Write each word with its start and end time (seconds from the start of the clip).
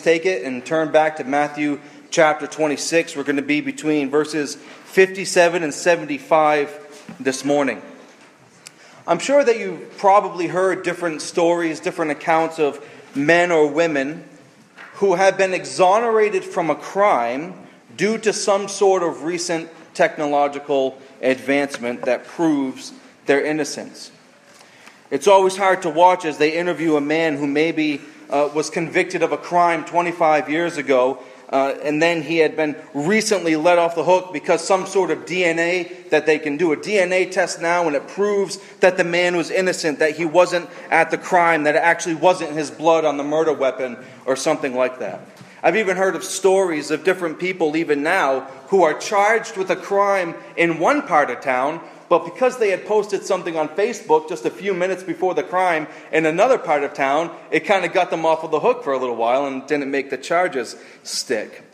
take 0.00 0.26
it 0.26 0.44
and 0.44 0.64
turn 0.64 0.92
back 0.92 1.16
to 1.16 1.24
Matthew 1.24 1.80
chapter 2.10 2.46
26. 2.46 3.16
We're 3.16 3.22
going 3.22 3.36
to 3.36 3.42
be 3.42 3.60
between 3.60 4.10
verses 4.10 4.56
57 4.56 5.62
and 5.62 5.72
75 5.72 7.16
this 7.18 7.44
morning. 7.44 7.80
I'm 9.06 9.18
sure 9.18 9.42
that 9.42 9.58
you've 9.58 9.96
probably 9.98 10.46
heard 10.46 10.84
different 10.84 11.22
stories, 11.22 11.80
different 11.80 12.12
accounts 12.12 12.58
of 12.58 12.86
men 13.14 13.50
or 13.50 13.66
women 13.66 14.24
who 14.94 15.14
have 15.14 15.36
been 15.36 15.54
exonerated 15.54 16.44
from 16.44 16.70
a 16.70 16.74
crime 16.74 17.54
due 17.96 18.18
to 18.18 18.32
some 18.32 18.68
sort 18.68 19.02
of 19.02 19.24
recent 19.24 19.68
technological 19.94 20.98
advancement 21.20 22.02
that 22.02 22.26
proves 22.26 22.92
their 23.26 23.44
innocence. 23.44 24.10
It's 25.10 25.26
always 25.26 25.56
hard 25.56 25.82
to 25.82 25.90
watch 25.90 26.24
as 26.24 26.38
they 26.38 26.56
interview 26.56 26.96
a 26.96 27.00
man 27.00 27.36
who 27.36 27.46
maybe 27.46 28.00
uh, 28.32 28.50
was 28.54 28.70
convicted 28.70 29.22
of 29.22 29.30
a 29.30 29.36
crime 29.36 29.84
25 29.84 30.50
years 30.50 30.78
ago, 30.78 31.22
uh, 31.50 31.74
and 31.82 32.00
then 32.00 32.22
he 32.22 32.38
had 32.38 32.56
been 32.56 32.74
recently 32.94 33.56
let 33.56 33.78
off 33.78 33.94
the 33.94 34.02
hook 34.02 34.32
because 34.32 34.66
some 34.66 34.86
sort 34.86 35.10
of 35.10 35.26
DNA 35.26 36.08
that 36.08 36.24
they 36.24 36.38
can 36.38 36.56
do 36.56 36.72
a 36.72 36.76
DNA 36.76 37.30
test 37.30 37.60
now, 37.60 37.86
and 37.86 37.94
it 37.94 38.08
proves 38.08 38.56
that 38.80 38.96
the 38.96 39.04
man 39.04 39.36
was 39.36 39.50
innocent, 39.50 39.98
that 39.98 40.16
he 40.16 40.24
wasn't 40.24 40.68
at 40.90 41.10
the 41.10 41.18
crime, 41.18 41.64
that 41.64 41.76
it 41.76 41.82
actually 41.82 42.14
wasn't 42.14 42.50
his 42.52 42.70
blood 42.70 43.04
on 43.04 43.18
the 43.18 43.22
murder 43.22 43.52
weapon, 43.52 43.98
or 44.24 44.34
something 44.34 44.74
like 44.74 44.98
that. 44.98 45.20
I've 45.62 45.76
even 45.76 45.96
heard 45.96 46.16
of 46.16 46.24
stories 46.24 46.90
of 46.90 47.04
different 47.04 47.38
people, 47.38 47.76
even 47.76 48.02
now, 48.02 48.40
who 48.68 48.82
are 48.82 48.94
charged 48.94 49.56
with 49.58 49.70
a 49.70 49.76
crime 49.76 50.34
in 50.56 50.80
one 50.80 51.02
part 51.02 51.30
of 51.30 51.40
town, 51.40 51.80
but 52.12 52.26
because 52.26 52.58
they 52.58 52.68
had 52.68 52.84
posted 52.84 53.24
something 53.24 53.56
on 53.56 53.70
Facebook 53.70 54.28
just 54.28 54.44
a 54.44 54.50
few 54.50 54.74
minutes 54.74 55.02
before 55.02 55.32
the 55.32 55.42
crime 55.42 55.86
in 56.12 56.26
another 56.26 56.58
part 56.58 56.84
of 56.84 56.92
town, 56.92 57.34
it 57.50 57.60
kind 57.60 57.86
of 57.86 57.94
got 57.94 58.10
them 58.10 58.26
off 58.26 58.44
of 58.44 58.50
the 58.50 58.60
hook 58.60 58.84
for 58.84 58.92
a 58.92 58.98
little 58.98 59.16
while 59.16 59.46
and 59.46 59.66
didn't 59.66 59.90
make 59.90 60.10
the 60.10 60.18
charges 60.18 60.76
stick. 61.02 61.64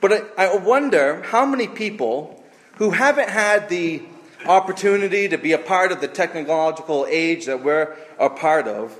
But 0.00 0.34
I 0.36 0.56
wonder 0.56 1.22
how 1.22 1.46
many 1.46 1.68
people 1.68 2.44
who 2.78 2.90
haven't 2.90 3.28
had 3.28 3.68
the 3.68 4.02
opportunity 4.44 5.28
to 5.28 5.38
be 5.38 5.52
a 5.52 5.58
part 5.58 5.92
of 5.92 6.00
the 6.00 6.08
technological 6.08 7.06
age 7.08 7.46
that 7.46 7.62
we're 7.62 7.96
a 8.18 8.28
part 8.28 8.66
of 8.66 8.98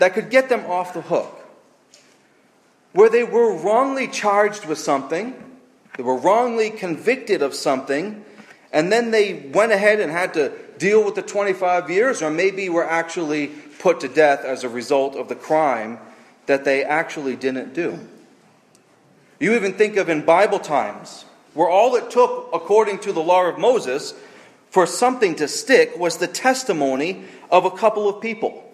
that 0.00 0.12
could 0.12 0.28
get 0.28 0.50
them 0.50 0.66
off 0.66 0.92
the 0.92 1.00
hook. 1.00 1.34
Where 2.92 3.08
they 3.08 3.24
were 3.24 3.56
wrongly 3.56 4.06
charged 4.06 4.66
with 4.66 4.76
something, 4.76 5.32
they 5.96 6.02
were 6.02 6.18
wrongly 6.18 6.68
convicted 6.68 7.40
of 7.40 7.54
something, 7.54 8.22
and 8.72 8.90
then 8.92 9.10
they 9.10 9.50
went 9.52 9.72
ahead 9.72 10.00
and 10.00 10.12
had 10.12 10.34
to 10.34 10.52
deal 10.78 11.04
with 11.04 11.14
the 11.14 11.22
25 11.22 11.90
years, 11.90 12.22
or 12.22 12.30
maybe 12.30 12.68
were 12.68 12.88
actually 12.88 13.48
put 13.78 14.00
to 14.00 14.08
death 14.08 14.44
as 14.44 14.64
a 14.64 14.68
result 14.68 15.16
of 15.16 15.28
the 15.28 15.34
crime 15.34 15.98
that 16.46 16.64
they 16.64 16.84
actually 16.84 17.36
didn't 17.36 17.74
do. 17.74 17.98
You 19.38 19.54
even 19.54 19.74
think 19.74 19.96
of 19.96 20.08
in 20.08 20.24
Bible 20.24 20.58
times, 20.58 21.24
where 21.54 21.68
all 21.68 21.96
it 21.96 22.10
took, 22.10 22.50
according 22.52 22.98
to 23.00 23.12
the 23.12 23.20
law 23.20 23.46
of 23.46 23.58
Moses, 23.58 24.14
for 24.70 24.86
something 24.86 25.34
to 25.36 25.48
stick 25.48 25.98
was 25.98 26.18
the 26.18 26.26
testimony 26.26 27.24
of 27.50 27.64
a 27.64 27.70
couple 27.70 28.08
of 28.08 28.20
people. 28.20 28.69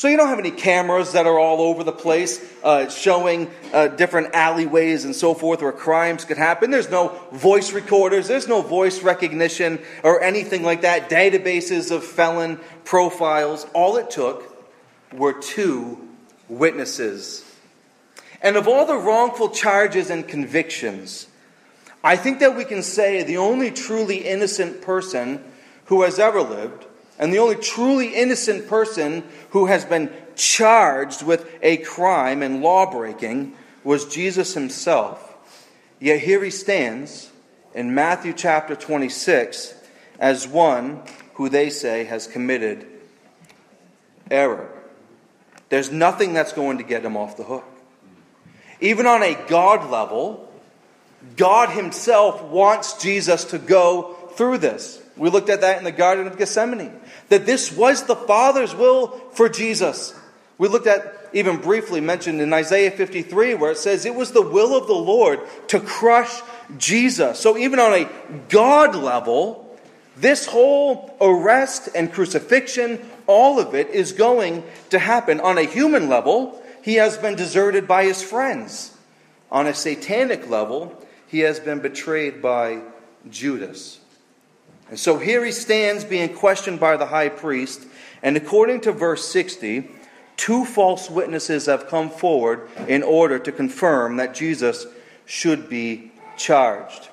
So 0.00 0.08
you 0.08 0.16
don't 0.16 0.28
have 0.28 0.38
any 0.38 0.50
cameras 0.50 1.12
that 1.12 1.26
are 1.26 1.38
all 1.38 1.60
over 1.60 1.84
the 1.84 1.92
place 1.92 2.42
uh, 2.64 2.88
showing 2.88 3.50
uh, 3.70 3.88
different 3.88 4.34
alleyways 4.34 5.04
and 5.04 5.14
so 5.14 5.34
forth 5.34 5.60
where 5.60 5.72
crimes 5.72 6.24
could 6.24 6.38
happen. 6.38 6.70
There's 6.70 6.88
no 6.88 7.08
voice 7.32 7.74
recorders, 7.74 8.26
there's 8.26 8.48
no 8.48 8.62
voice 8.62 9.02
recognition 9.02 9.78
or 10.02 10.22
anything 10.22 10.62
like 10.62 10.80
that, 10.80 11.10
databases 11.10 11.90
of 11.90 12.02
felon 12.02 12.58
profiles. 12.82 13.66
All 13.74 13.98
it 13.98 14.08
took 14.08 14.42
were 15.12 15.34
two 15.34 16.08
witnesses. 16.48 17.44
And 18.40 18.56
of 18.56 18.68
all 18.68 18.86
the 18.86 18.96
wrongful 18.96 19.50
charges 19.50 20.08
and 20.08 20.26
convictions, 20.26 21.26
I 22.02 22.16
think 22.16 22.38
that 22.40 22.56
we 22.56 22.64
can 22.64 22.82
say 22.82 23.22
the 23.22 23.36
only 23.36 23.70
truly 23.70 24.26
innocent 24.26 24.80
person 24.80 25.44
who 25.84 26.04
has 26.04 26.18
ever 26.18 26.40
lived 26.40 26.86
and 27.20 27.32
the 27.32 27.38
only 27.38 27.54
truly 27.54 28.08
innocent 28.14 28.66
person 28.66 29.22
who 29.50 29.66
has 29.66 29.84
been 29.84 30.10
charged 30.34 31.22
with 31.22 31.48
a 31.62 31.76
crime 31.76 32.42
and 32.42 32.62
law 32.62 32.90
breaking 32.90 33.54
was 33.84 34.06
Jesus 34.06 34.54
himself. 34.54 35.36
Yet 36.00 36.20
here 36.20 36.42
he 36.42 36.50
stands 36.50 37.30
in 37.74 37.94
Matthew 37.94 38.32
chapter 38.32 38.74
26 38.74 39.74
as 40.18 40.48
one 40.48 41.02
who 41.34 41.48
they 41.48 41.70
say 41.70 42.04
has 42.04 42.26
committed 42.26 42.86
error. 44.30 44.68
There's 45.68 45.92
nothing 45.92 46.32
that's 46.32 46.52
going 46.52 46.78
to 46.78 46.84
get 46.84 47.04
him 47.04 47.16
off 47.16 47.36
the 47.36 47.44
hook. 47.44 47.64
Even 48.80 49.06
on 49.06 49.22
a 49.22 49.38
God 49.46 49.90
level, 49.90 50.50
God 51.36 51.70
Himself 51.70 52.42
wants 52.42 53.00
Jesus 53.02 53.44
to 53.46 53.58
go 53.58 54.14
through 54.32 54.58
this. 54.58 54.99
We 55.20 55.28
looked 55.28 55.50
at 55.50 55.60
that 55.60 55.76
in 55.76 55.84
the 55.84 55.92
Garden 55.92 56.26
of 56.26 56.38
Gethsemane 56.38 56.98
that 57.28 57.44
this 57.44 57.70
was 57.70 58.04
the 58.04 58.16
Father's 58.16 58.74
will 58.74 59.08
for 59.32 59.50
Jesus. 59.50 60.14
We 60.56 60.66
looked 60.66 60.86
at, 60.86 61.28
even 61.34 61.58
briefly 61.58 62.00
mentioned 62.00 62.40
in 62.40 62.50
Isaiah 62.54 62.90
53, 62.90 63.52
where 63.54 63.72
it 63.72 63.76
says 63.76 64.06
it 64.06 64.14
was 64.14 64.32
the 64.32 64.40
will 64.40 64.74
of 64.74 64.86
the 64.86 64.94
Lord 64.94 65.40
to 65.68 65.78
crush 65.78 66.40
Jesus. 66.78 67.38
So, 67.38 67.58
even 67.58 67.78
on 67.78 67.92
a 67.92 68.08
God 68.48 68.94
level, 68.94 69.78
this 70.16 70.46
whole 70.46 71.14
arrest 71.20 71.90
and 71.94 72.10
crucifixion, 72.10 72.98
all 73.26 73.60
of 73.60 73.74
it 73.74 73.90
is 73.90 74.12
going 74.12 74.64
to 74.88 74.98
happen. 74.98 75.38
On 75.40 75.58
a 75.58 75.64
human 75.64 76.08
level, 76.08 76.62
he 76.80 76.94
has 76.94 77.18
been 77.18 77.36
deserted 77.36 77.86
by 77.86 78.04
his 78.04 78.22
friends. 78.22 78.96
On 79.52 79.66
a 79.66 79.74
satanic 79.74 80.48
level, 80.48 80.96
he 81.26 81.40
has 81.40 81.60
been 81.60 81.80
betrayed 81.80 82.40
by 82.40 82.80
Judas. 83.28 83.99
And 84.90 84.98
so 84.98 85.18
here 85.18 85.44
he 85.44 85.52
stands 85.52 86.04
being 86.04 86.34
questioned 86.34 86.80
by 86.80 86.96
the 86.96 87.06
high 87.06 87.28
priest, 87.28 87.86
and 88.22 88.36
according 88.36 88.82
to 88.82 88.92
verse 88.92 89.26
60, 89.28 89.88
two 90.36 90.64
false 90.64 91.08
witnesses 91.08 91.66
have 91.66 91.86
come 91.86 92.10
forward 92.10 92.68
in 92.88 93.02
order 93.02 93.38
to 93.38 93.52
confirm 93.52 94.16
that 94.16 94.34
Jesus 94.34 94.86
should 95.26 95.68
be 95.68 96.10
charged. 96.36 97.08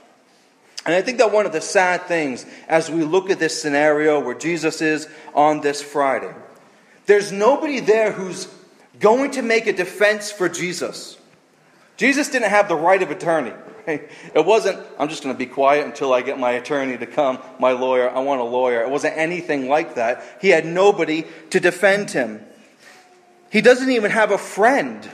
And 0.86 0.96
I 0.96 1.02
think 1.02 1.20
that 1.20 1.32
one 1.32 1.46
of 1.46 1.52
the 1.52 1.62
sad 1.62 2.04
things 2.04 2.46
as 2.68 2.90
we 2.90 3.04
look 3.04 3.30
at 3.30 3.40
this 3.40 3.62
scenario 3.62 4.20
where 4.20 4.34
Jesus 4.34 4.82
is 4.82 5.08
on 5.36 5.62
this 5.62 5.82
Friday, 5.82 6.34
there's 7.06 7.32
nobody 7.32 7.80
there 7.80 8.12
who's 8.12 8.48
going 9.00 9.32
to 9.32 9.42
make 9.42 9.68
a 9.68 9.74
defense 9.74 10.32
for 10.32 10.50
Jesus. 10.50 11.18
Jesus 11.98 12.30
didn't 12.30 12.50
have 12.50 12.70
the 12.70 12.76
right 12.76 13.04
of 13.04 13.12
attorney. 13.12 13.54
It 13.88 14.46
wasn't, 14.46 14.86
I'm 15.00 15.08
just 15.08 15.24
going 15.24 15.34
to 15.34 15.40
be 15.40 15.46
quiet 15.46 15.86
until 15.86 16.14
I 16.14 16.22
get 16.22 16.38
my 16.38 16.52
attorney 16.52 16.98
to 16.98 17.06
come, 17.06 17.40
my 17.58 17.72
lawyer. 17.72 18.10
I 18.10 18.20
want 18.20 18.42
a 18.42 18.44
lawyer. 18.44 18.82
It 18.82 18.90
wasn't 18.90 19.18
anything 19.18 19.70
like 19.70 19.96
that. 19.96 20.24
He 20.42 20.50
had 20.50 20.66
nobody 20.66 21.26
to 21.52 21.60
defend 21.62 22.12
him. 22.12 22.42
He 23.50 23.62
doesn't 23.62 23.90
even 23.90 24.12
have 24.12 24.32
a 24.32 24.38
friend 24.38 25.10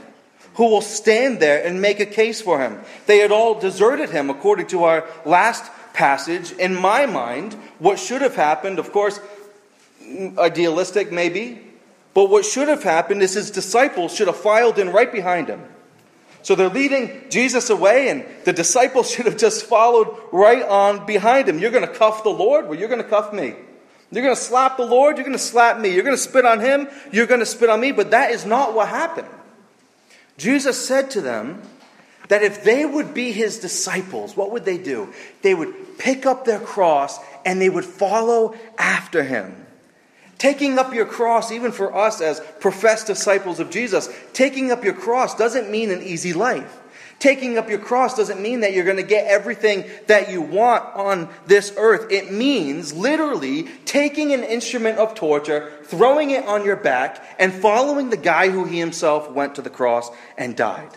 who 0.55 0.69
will 0.69 0.81
stand 0.81 1.39
there 1.39 1.63
and 1.63 1.81
make 1.81 1.99
a 1.99 2.05
case 2.05 2.41
for 2.41 2.59
him. 2.59 2.79
They 3.05 3.19
had 3.19 3.31
all 3.31 3.59
deserted 3.59 4.09
him, 4.09 4.31
according 4.31 4.67
to 4.67 4.85
our 4.85 5.07
last 5.23 5.71
passage. 5.93 6.51
In 6.53 6.73
my 6.75 7.05
mind, 7.05 7.53
what 7.77 7.99
should 7.99 8.21
have 8.21 8.35
happened, 8.35 8.79
of 8.79 8.91
course, 8.91 9.19
idealistic 10.37 11.11
maybe, 11.11 11.61
but 12.13 12.29
what 12.29 12.45
should 12.45 12.67
have 12.67 12.83
happened 12.83 13.21
is 13.21 13.33
his 13.33 13.51
disciples 13.51 14.15
should 14.15 14.27
have 14.27 14.37
filed 14.37 14.79
in 14.79 14.91
right 14.91 15.11
behind 15.11 15.47
him. 15.47 15.61
So 16.43 16.55
they're 16.55 16.69
leading 16.69 17.25
Jesus 17.29 17.69
away, 17.69 18.09
and 18.09 18.25
the 18.43 18.53
disciples 18.53 19.09
should 19.15 19.25
have 19.25 19.37
just 19.37 19.65
followed 19.65 20.15
right 20.31 20.61
on 20.61 21.05
behind 21.05 21.49
him. 21.49 21.57
You're 21.57 21.71
going 21.71 21.87
to 21.87 21.93
cuff 21.93 22.23
the 22.23 22.29
Lord? 22.29 22.67
Well, 22.67 22.77
you're 22.77 22.89
going 22.89 23.01
to 23.01 23.09
cuff 23.09 23.33
me. 23.33 23.55
You're 24.11 24.23
going 24.23 24.35
to 24.35 24.41
slap 24.41 24.77
the 24.77 24.85
Lord? 24.85 25.17
You're 25.17 25.25
going 25.25 25.37
to 25.37 25.43
slap 25.43 25.79
me. 25.79 25.91
You're 25.91 26.03
going 26.03 26.15
to 26.15 26.21
spit 26.21 26.45
on 26.45 26.59
him? 26.59 26.87
You're 27.11 27.25
going 27.25 27.39
to 27.39 27.47
spit 27.47 27.69
on 27.69 27.79
me. 27.79 27.91
But 27.91 28.11
that 28.11 28.29
is 28.29 28.45
not 28.45 28.75
what 28.75 28.89
happened. 28.89 29.27
Jesus 30.37 30.85
said 30.85 31.09
to 31.11 31.21
them 31.21 31.61
that 32.27 32.43
if 32.43 32.63
they 32.63 32.85
would 32.85 33.13
be 33.13 33.31
his 33.31 33.59
disciples, 33.59 34.37
what 34.37 34.51
would 34.51 34.65
they 34.65 34.77
do? 34.77 35.11
They 35.41 35.55
would 35.55 35.97
pick 35.97 36.25
up 36.25 36.45
their 36.45 36.59
cross 36.59 37.19
and 37.45 37.59
they 37.59 37.69
would 37.69 37.85
follow 37.85 38.55
after 38.77 39.23
him. 39.23 39.65
Taking 40.43 40.77
up 40.77 40.93
your 40.93 41.05
cross, 41.05 41.53
even 41.53 41.71
for 41.71 41.95
us 41.95 42.19
as 42.19 42.41
professed 42.59 43.07
disciples 43.07 43.61
of 43.61 43.69
Jesus, 43.69 44.09
taking 44.33 44.71
up 44.71 44.83
your 44.83 44.93
cross 44.93 45.37
doesn't 45.37 45.71
mean 45.71 45.89
an 45.89 46.01
easy 46.01 46.33
life. 46.33 46.81
Taking 47.17 47.57
up 47.57 47.69
your 47.69 47.79
cross 47.79 48.17
doesn't 48.17 48.41
mean 48.41 48.59
that 48.59 48.73
you're 48.73 48.83
going 48.83 48.97
to 48.97 49.03
get 49.03 49.25
everything 49.25 49.85
that 50.07 50.29
you 50.29 50.41
want 50.41 50.83
on 50.95 51.29
this 51.45 51.73
earth. 51.77 52.11
It 52.11 52.33
means 52.33 52.91
literally 52.91 53.69
taking 53.85 54.33
an 54.33 54.43
instrument 54.43 54.97
of 54.97 55.15
torture, 55.15 55.71
throwing 55.85 56.31
it 56.31 56.45
on 56.45 56.65
your 56.65 56.75
back, 56.75 57.25
and 57.39 57.53
following 57.53 58.09
the 58.09 58.17
guy 58.17 58.49
who 58.49 58.65
he 58.65 58.79
himself 58.79 59.31
went 59.31 59.55
to 59.55 59.61
the 59.61 59.69
cross 59.69 60.11
and 60.37 60.57
died. 60.57 60.91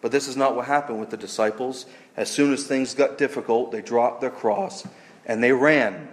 But 0.00 0.10
this 0.10 0.26
is 0.26 0.36
not 0.36 0.56
what 0.56 0.66
happened 0.66 0.98
with 0.98 1.10
the 1.10 1.16
disciples. 1.16 1.86
As 2.16 2.28
soon 2.28 2.52
as 2.52 2.66
things 2.66 2.92
got 2.92 3.18
difficult, 3.18 3.70
they 3.70 3.82
dropped 3.82 4.20
their 4.20 4.30
cross 4.30 4.84
and 5.26 5.44
they 5.44 5.52
ran. 5.52 6.08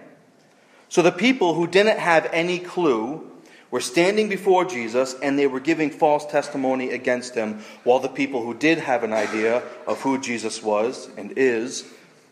So 0.90 1.02
the 1.02 1.12
people 1.12 1.54
who 1.54 1.68
didn't 1.68 2.00
have 2.00 2.30
any 2.34 2.60
clue 2.60 3.26
were 3.72 3.80
standing 3.80 4.28
before 4.28 4.66
Jesus 4.66 5.16
and 5.22 5.38
they 5.38 5.46
were 5.46 5.60
giving 5.60 5.92
false 5.92 6.26
testimony 6.26 6.90
against 6.90 7.36
him, 7.36 7.62
while 7.84 8.00
the 8.00 8.10
people 8.10 8.44
who 8.44 8.56
did 8.56 8.80
have 8.80 9.04
an 9.04 9.14
idea 9.14 9.62
of 9.86 10.02
who 10.02 10.20
Jesus 10.20 10.64
was 10.64 11.08
and 11.16 11.34
is, 11.38 11.86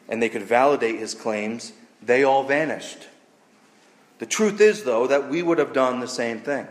and 0.09 0.21
they 0.21 0.29
could 0.29 0.43
validate 0.43 0.97
his 0.97 1.13
claims, 1.13 1.73
they 2.01 2.23
all 2.23 2.43
vanished. 2.43 3.07
The 4.19 4.25
truth 4.25 4.59
is, 4.59 4.83
though, 4.83 5.05
that 5.05 5.29
we 5.29 5.43
would 5.43 5.59
have 5.59 5.73
done 5.73 5.99
the 5.99 6.07
same 6.07 6.39
thing. 6.39 6.67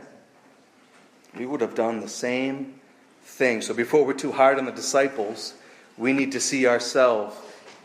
We 1.36 1.46
would 1.46 1.60
have 1.60 1.76
done 1.76 2.00
the 2.00 2.08
same 2.08 2.80
thing. 3.22 3.62
So 3.62 3.74
before 3.74 4.04
we're 4.04 4.14
too 4.14 4.32
hard 4.32 4.58
on 4.58 4.64
the 4.64 4.72
disciples, 4.72 5.54
we 5.96 6.12
need 6.12 6.32
to 6.32 6.40
see 6.40 6.66
ourselves 6.66 7.36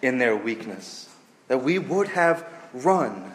in 0.01 0.17
their 0.17 0.35
weakness. 0.35 1.09
That 1.47 1.63
we 1.63 1.77
would 1.77 2.07
have 2.09 2.43
run. 2.73 3.30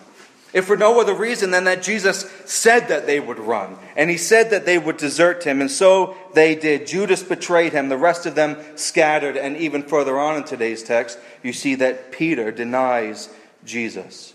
If 0.56 0.64
for 0.64 0.76
no 0.78 0.98
other 1.02 1.12
reason 1.12 1.50
than 1.50 1.64
that 1.64 1.82
Jesus 1.82 2.22
said 2.46 2.88
that 2.88 3.06
they 3.06 3.20
would 3.20 3.38
run, 3.38 3.76
and 3.94 4.08
he 4.08 4.16
said 4.16 4.48
that 4.48 4.64
they 4.64 4.78
would 4.78 4.96
desert 4.96 5.44
him, 5.44 5.60
and 5.60 5.70
so 5.70 6.16
they 6.32 6.54
did. 6.54 6.86
Judas 6.86 7.22
betrayed 7.22 7.74
him, 7.74 7.90
the 7.90 7.98
rest 7.98 8.24
of 8.24 8.36
them 8.36 8.56
scattered, 8.74 9.36
and 9.36 9.58
even 9.58 9.82
further 9.82 10.18
on 10.18 10.38
in 10.38 10.44
today's 10.44 10.82
text, 10.82 11.18
you 11.42 11.52
see 11.52 11.74
that 11.74 12.10
Peter 12.10 12.50
denies 12.50 13.28
Jesus. 13.66 14.32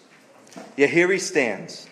Yet 0.77 0.91
here 0.91 1.11
he 1.11 1.17
stands 1.17 1.87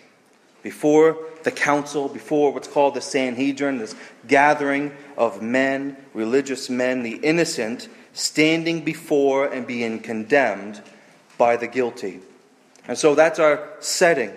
before 0.61 1.17
the 1.41 1.49
council, 1.49 2.07
before 2.07 2.53
what's 2.53 2.67
called 2.67 2.93
the 2.93 3.01
Sanhedrin, 3.01 3.79
this 3.79 3.95
gathering 4.27 4.91
of 5.17 5.41
men, 5.41 5.97
religious 6.13 6.69
men, 6.69 7.01
the 7.01 7.15
innocent, 7.15 7.89
standing 8.13 8.85
before 8.85 9.47
and 9.47 9.65
being 9.65 9.99
condemned 9.99 10.83
by 11.39 11.57
the 11.57 11.65
guilty. 11.65 12.19
And 12.89 12.97
so 12.97 13.13
that's 13.13 13.37
our 13.37 13.69
setting. 13.81 14.33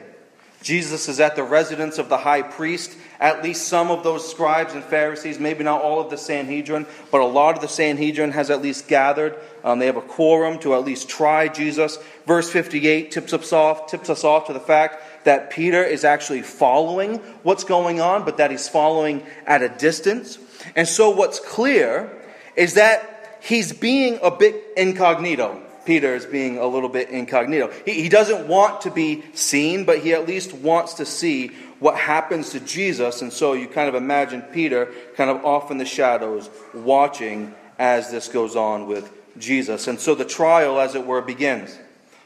Jesus 0.62 1.08
is 1.08 1.20
at 1.20 1.36
the 1.36 1.42
residence 1.42 1.96
of 1.96 2.10
the 2.10 2.18
high 2.18 2.42
priest. 2.42 2.94
At 3.18 3.42
least 3.42 3.66
some 3.66 3.90
of 3.90 4.04
those 4.04 4.30
scribes 4.30 4.74
and 4.74 4.84
Pharisees, 4.84 5.38
maybe 5.38 5.64
not 5.64 5.80
all 5.80 6.00
of 6.00 6.10
the 6.10 6.18
Sanhedrin, 6.18 6.84
but 7.10 7.22
a 7.22 7.26
lot 7.26 7.54
of 7.54 7.62
the 7.62 7.68
Sanhedrin 7.68 8.32
has 8.32 8.50
at 8.50 8.60
least 8.60 8.88
gathered. 8.88 9.38
Um, 9.64 9.78
they 9.78 9.86
have 9.86 9.96
a 9.96 10.02
quorum 10.02 10.58
to 10.58 10.74
at 10.74 10.84
least 10.84 11.08
try 11.08 11.48
Jesus. 11.48 11.96
Verse 12.26 12.50
58 12.50 13.10
tips 13.10 13.32
us 13.32 13.54
off, 13.54 13.86
tips 13.86 14.10
us 14.10 14.22
off 14.22 14.48
to 14.48 14.52
the 14.52 14.60
fact 14.60 15.24
that 15.24 15.48
Peter 15.48 15.82
is 15.82 16.04
actually 16.04 16.42
following 16.42 17.20
what's 17.42 17.64
going 17.64 18.02
on, 18.02 18.26
but 18.26 18.36
that 18.36 18.50
he's 18.50 18.68
following 18.68 19.24
at 19.46 19.62
a 19.62 19.70
distance. 19.70 20.38
And 20.76 20.86
so 20.86 21.08
what's 21.08 21.40
clear 21.40 22.12
is 22.54 22.74
that 22.74 23.38
he's 23.40 23.72
being 23.72 24.18
a 24.22 24.30
bit 24.30 24.62
incognito. 24.76 25.71
Peter 25.84 26.14
is 26.14 26.26
being 26.26 26.58
a 26.58 26.66
little 26.66 26.88
bit 26.88 27.10
incognito. 27.10 27.72
He, 27.84 28.02
he 28.02 28.08
doesn't 28.08 28.46
want 28.46 28.82
to 28.82 28.90
be 28.90 29.22
seen, 29.34 29.84
but 29.84 29.98
he 29.98 30.12
at 30.12 30.26
least 30.26 30.52
wants 30.52 30.94
to 30.94 31.06
see 31.06 31.48
what 31.78 31.96
happens 31.96 32.50
to 32.50 32.60
Jesus. 32.60 33.22
And 33.22 33.32
so 33.32 33.54
you 33.54 33.66
kind 33.66 33.88
of 33.88 33.94
imagine 33.94 34.42
Peter 34.42 34.92
kind 35.16 35.30
of 35.30 35.44
off 35.44 35.70
in 35.70 35.78
the 35.78 35.84
shadows, 35.84 36.48
watching 36.72 37.54
as 37.78 38.10
this 38.10 38.28
goes 38.28 38.54
on 38.54 38.86
with 38.86 39.12
Jesus. 39.38 39.88
And 39.88 39.98
so 39.98 40.14
the 40.14 40.24
trial, 40.24 40.78
as 40.80 40.94
it 40.94 41.06
were, 41.06 41.22
begins. 41.22 41.76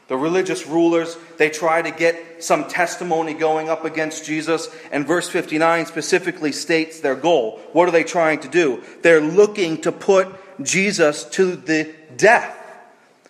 The 0.07 0.15
religious 0.15 0.65
rulers, 0.65 1.17
they 1.37 1.49
try 1.49 1.81
to 1.81 1.91
get 1.91 2.41
some 2.41 2.69
testimony 2.69 3.33
going 3.33 3.67
up 3.67 3.83
against 3.83 4.25
Jesus, 4.25 4.69
and 4.91 5.05
verse 5.05 5.27
59 5.27 5.85
specifically 5.85 6.53
states 6.53 7.01
their 7.01 7.15
goal. 7.15 7.59
What 7.73 7.89
are 7.89 7.91
they 7.91 8.05
trying 8.05 8.39
to 8.41 8.47
do? 8.47 8.83
They're 9.01 9.19
looking 9.19 9.81
to 9.81 9.91
put 9.91 10.29
Jesus 10.63 11.25
to 11.31 11.57
the 11.57 11.93
death. 12.15 12.56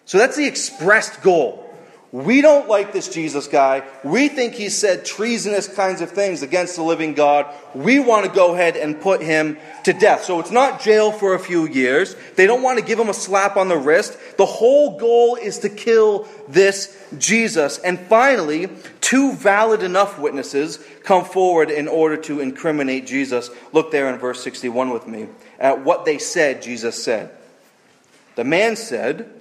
So 0.08 0.18
that's 0.18 0.38
the 0.38 0.48
expressed 0.48 1.22
goal. 1.22 1.66
We 2.14 2.42
don't 2.42 2.70
like 2.70 2.94
this 2.94 3.10
Jesus 3.10 3.48
guy. 3.48 3.84
We 4.06 4.30
think 4.30 4.54
he 4.54 4.70
said 4.70 5.04
treasonous 5.04 5.68
kinds 5.68 6.00
of 6.00 6.10
things 6.10 6.42
against 6.42 6.78
the 6.78 6.84
living 6.84 7.14
God. 7.14 7.54
We 7.76 8.00
want 8.00 8.26
to 8.26 8.32
go 8.32 8.54
ahead 8.54 8.78
and 8.78 9.00
put 9.02 9.22
him 9.22 9.58
to 9.84 9.92
death. 9.92 10.24
So 10.24 10.40
it's 10.40 10.50
not 10.50 10.80
jail 10.80 11.12
for 11.12 11.34
a 11.34 11.40
few 11.40 11.68
years. 11.68 12.16
They 12.38 12.48
don't 12.48 12.62
want 12.62 12.80
to 12.80 12.86
give 12.86 12.98
him 12.98 13.10
a 13.10 13.14
slap 13.14 13.58
on 13.58 13.68
the 13.68 13.78
wrist. 13.78 14.18
The 14.38 14.46
whole 14.46 14.98
goal 14.98 15.36
is 15.36 15.60
to 15.60 15.70
kill 15.70 16.26
this 16.48 16.98
Jesus. 17.18 17.78
And 17.80 18.00
finally, 18.00 18.70
two 19.02 19.34
valid 19.34 19.84
enough 19.84 20.18
witnesses 20.18 20.80
come 21.04 21.26
forward 21.26 21.70
in 21.70 21.90
order 21.90 22.16
to 22.24 22.40
incriminate 22.40 23.06
Jesus. 23.06 23.50
Look 23.74 23.92
there 23.92 24.10
in 24.14 24.18
verse 24.18 24.42
61 24.42 24.92
with 24.92 25.06
me 25.06 25.28
at 25.60 25.84
what 25.84 26.06
they 26.06 26.18
said 26.18 26.62
Jesus 26.62 27.04
said. 27.04 27.32
The 28.36 28.46
man 28.46 28.78
said, 28.78 29.37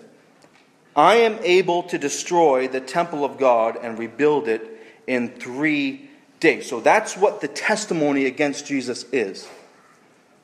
I 0.97 1.17
am 1.17 1.39
able 1.43 1.83
to 1.85 1.99
destroy 1.99 2.69
the 2.69 2.81
temple 2.81 3.25
of 3.25 3.37
God 3.37 3.77
and 3.81 3.99
rebuild 3.99 4.49
it 4.49 4.63
in 5.07 5.29
three 5.29 6.09
days. 6.41 6.69
So 6.69 6.81
that's 6.81 7.17
what 7.17 7.43
the 7.43 7.49
testimony 7.49 8.25
against 8.25 8.67
Jesus 8.67 9.05
is. 9.13 9.47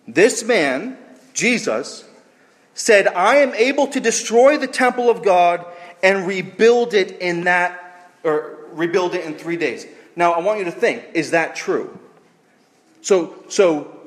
This 0.06 0.44
man, 0.44 0.98
Jesus, 1.32 2.04
said, 2.74 3.06
I 3.08 3.36
am 3.36 3.54
able 3.54 3.86
to 3.88 4.00
destroy 4.00 4.58
the 4.58 4.66
temple 4.66 5.08
of 5.08 5.22
God 5.22 5.64
and 6.02 6.26
rebuild 6.26 6.92
it 6.92 7.12
in 7.20 7.44
that, 7.44 8.10
or 8.22 8.58
rebuild 8.72 9.14
it 9.14 9.24
in 9.24 9.34
three 9.34 9.56
days. 9.56 9.86
Now, 10.16 10.32
I 10.32 10.40
want 10.40 10.58
you 10.58 10.66
to 10.66 10.70
think, 10.70 11.04
is 11.14 11.30
that 11.30 11.56
true? 11.56 11.98
So, 13.00 13.42
so 13.48 14.01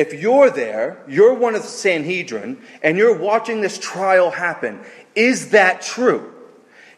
if 0.00 0.14
you're 0.14 0.48
there, 0.48 0.96
you're 1.06 1.34
one 1.34 1.54
of 1.54 1.60
the 1.60 1.68
Sanhedrin, 1.68 2.62
and 2.82 2.96
you're 2.96 3.18
watching 3.18 3.60
this 3.60 3.78
trial 3.78 4.30
happen, 4.30 4.80
is 5.14 5.50
that 5.50 5.82
true? 5.82 6.32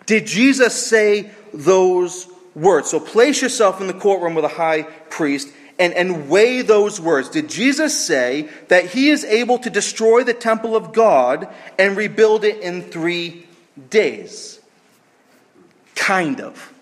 Did 0.07 0.25
Jesus 0.25 0.87
say 0.87 1.33
those 1.53 2.29
words? 2.55 2.91
So 2.91 3.01
place 3.01 3.43
yourself 3.43 3.81
in 3.81 3.89
the 3.89 3.93
courtroom 3.93 4.37
with 4.37 4.45
a 4.45 4.49
high 4.49 4.83
priest 5.11 5.49
and, 5.81 5.93
and 5.95 6.29
weigh 6.29 6.63
those 6.63 7.01
words. 7.01 7.29
Did 7.29 7.49
Jesus 7.49 8.07
say 8.07 8.49
that 8.69 8.87
he 8.87 9.11
is 9.11 9.25
able 9.25 9.59
to 9.59 9.71
destroy 9.71 10.23
the 10.23 10.33
temple 10.33 10.77
of 10.77 10.93
God 10.93 11.49
and 11.81 11.97
rebuild 11.97 12.45
it 12.45 12.61
in 12.61 12.83
three 12.83 13.49
days? 13.91 14.61
Kind 15.97 16.41
of. 16.41 16.73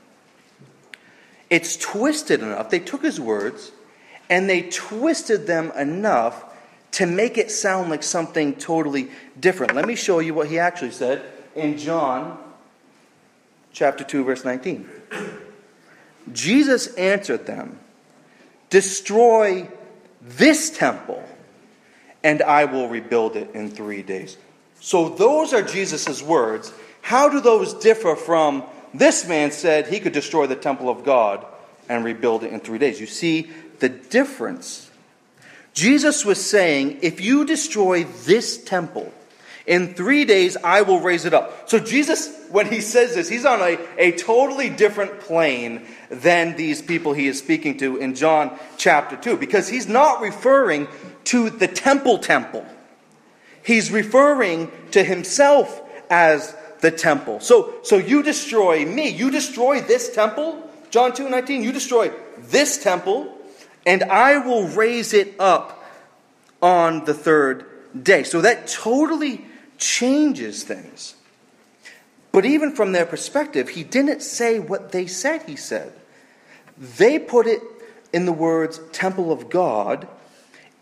It's 1.48 1.78
twisted 1.78 2.42
enough. 2.42 2.68
They 2.68 2.78
took 2.78 3.02
his 3.02 3.18
words 3.18 3.72
and 4.30 4.48
they 4.48 4.62
twisted 4.62 5.46
them 5.46 5.72
enough 5.76 6.44
to 6.92 7.04
make 7.04 7.36
it 7.36 7.50
sound 7.50 7.90
like 7.90 8.02
something 8.02 8.54
totally 8.54 9.10
different. 9.38 9.74
Let 9.74 9.86
me 9.86 9.94
show 9.94 10.20
you 10.20 10.32
what 10.32 10.48
he 10.48 10.58
actually 10.58 10.92
said 10.92 11.22
in 11.54 11.76
John 11.76 12.38
chapter 13.72 14.02
2 14.02 14.24
verse 14.24 14.44
19. 14.44 14.88
Jesus 16.32 16.88
answered 16.94 17.46
them, 17.46 17.78
"Destroy 18.70 19.68
this 20.20 20.70
temple, 20.70 21.22
and 22.22 22.42
I 22.42 22.64
will 22.64 22.88
rebuild 22.88 23.36
it 23.36 23.50
in 23.54 23.70
3 23.70 24.02
days." 24.02 24.36
So 24.80 25.08
those 25.08 25.52
are 25.52 25.62
Jesus' 25.62 26.22
words. 26.22 26.72
How 27.02 27.28
do 27.28 27.40
those 27.40 27.74
differ 27.74 28.16
from 28.16 28.64
this 28.92 29.26
man 29.26 29.50
said 29.50 29.86
he 29.86 30.00
could 30.00 30.12
destroy 30.12 30.46
the 30.46 30.56
temple 30.56 30.88
of 30.88 31.04
God 31.04 31.44
and 31.88 32.04
rebuild 32.04 32.44
it 32.44 32.52
in 32.52 32.60
3 32.60 32.78
days? 32.78 33.00
You 33.00 33.06
see 33.06 33.50
the 33.80 33.88
difference 33.88 34.90
Jesus 35.74 36.24
was 36.24 36.44
saying, 36.44 36.98
if 37.02 37.20
you 37.20 37.44
destroy 37.44 38.04
this 38.04 38.62
temple, 38.62 39.12
in 39.66 39.94
three 39.94 40.24
days 40.24 40.56
I 40.62 40.82
will 40.82 41.00
raise 41.00 41.24
it 41.24 41.34
up. 41.34 41.68
So 41.68 41.78
Jesus, 41.78 42.46
when 42.50 42.66
he 42.66 42.80
says 42.80 43.14
this, 43.14 43.28
he's 43.28 43.44
on 43.44 43.60
a, 43.60 43.78
a 43.96 44.12
totally 44.12 44.68
different 44.68 45.20
plane 45.20 45.86
than 46.10 46.56
these 46.56 46.82
people 46.82 47.12
he 47.12 47.28
is 47.28 47.38
speaking 47.38 47.78
to 47.78 47.96
in 47.98 48.14
John 48.14 48.58
chapter 48.76 49.16
2, 49.16 49.36
because 49.36 49.68
he's 49.68 49.88
not 49.88 50.20
referring 50.20 50.88
to 51.24 51.50
the 51.50 51.68
temple 51.68 52.18
temple. 52.18 52.66
He's 53.62 53.92
referring 53.92 54.70
to 54.90 55.04
himself 55.04 55.80
as 56.10 56.56
the 56.80 56.90
temple. 56.90 57.40
So, 57.40 57.74
so 57.82 57.96
you 57.96 58.22
destroy 58.22 58.84
me, 58.84 59.08
you 59.08 59.30
destroy 59.30 59.82
this 59.82 60.12
temple, 60.12 60.68
John 60.90 61.12
2 61.14 61.28
19, 61.28 61.62
you 61.62 61.70
destroy 61.70 62.10
this 62.38 62.82
temple, 62.82 63.36
and 63.86 64.02
I 64.04 64.38
will 64.38 64.68
raise 64.68 65.12
it 65.14 65.34
up 65.38 65.84
on 66.62 67.04
the 67.04 67.14
third 67.14 67.64
day. 68.00 68.22
So 68.22 68.40
that 68.42 68.66
totally 68.66 69.44
changes 69.78 70.62
things. 70.64 71.14
But 72.32 72.44
even 72.44 72.72
from 72.72 72.92
their 72.92 73.06
perspective, 73.06 73.70
he 73.70 73.82
didn't 73.82 74.22
say 74.22 74.58
what 74.58 74.92
they 74.92 75.06
said 75.06 75.42
he 75.42 75.56
said. 75.56 75.92
They 76.78 77.18
put 77.18 77.46
it 77.46 77.62
in 78.12 78.26
the 78.26 78.32
words 78.32 78.80
temple 78.92 79.32
of 79.32 79.50
God, 79.50 80.06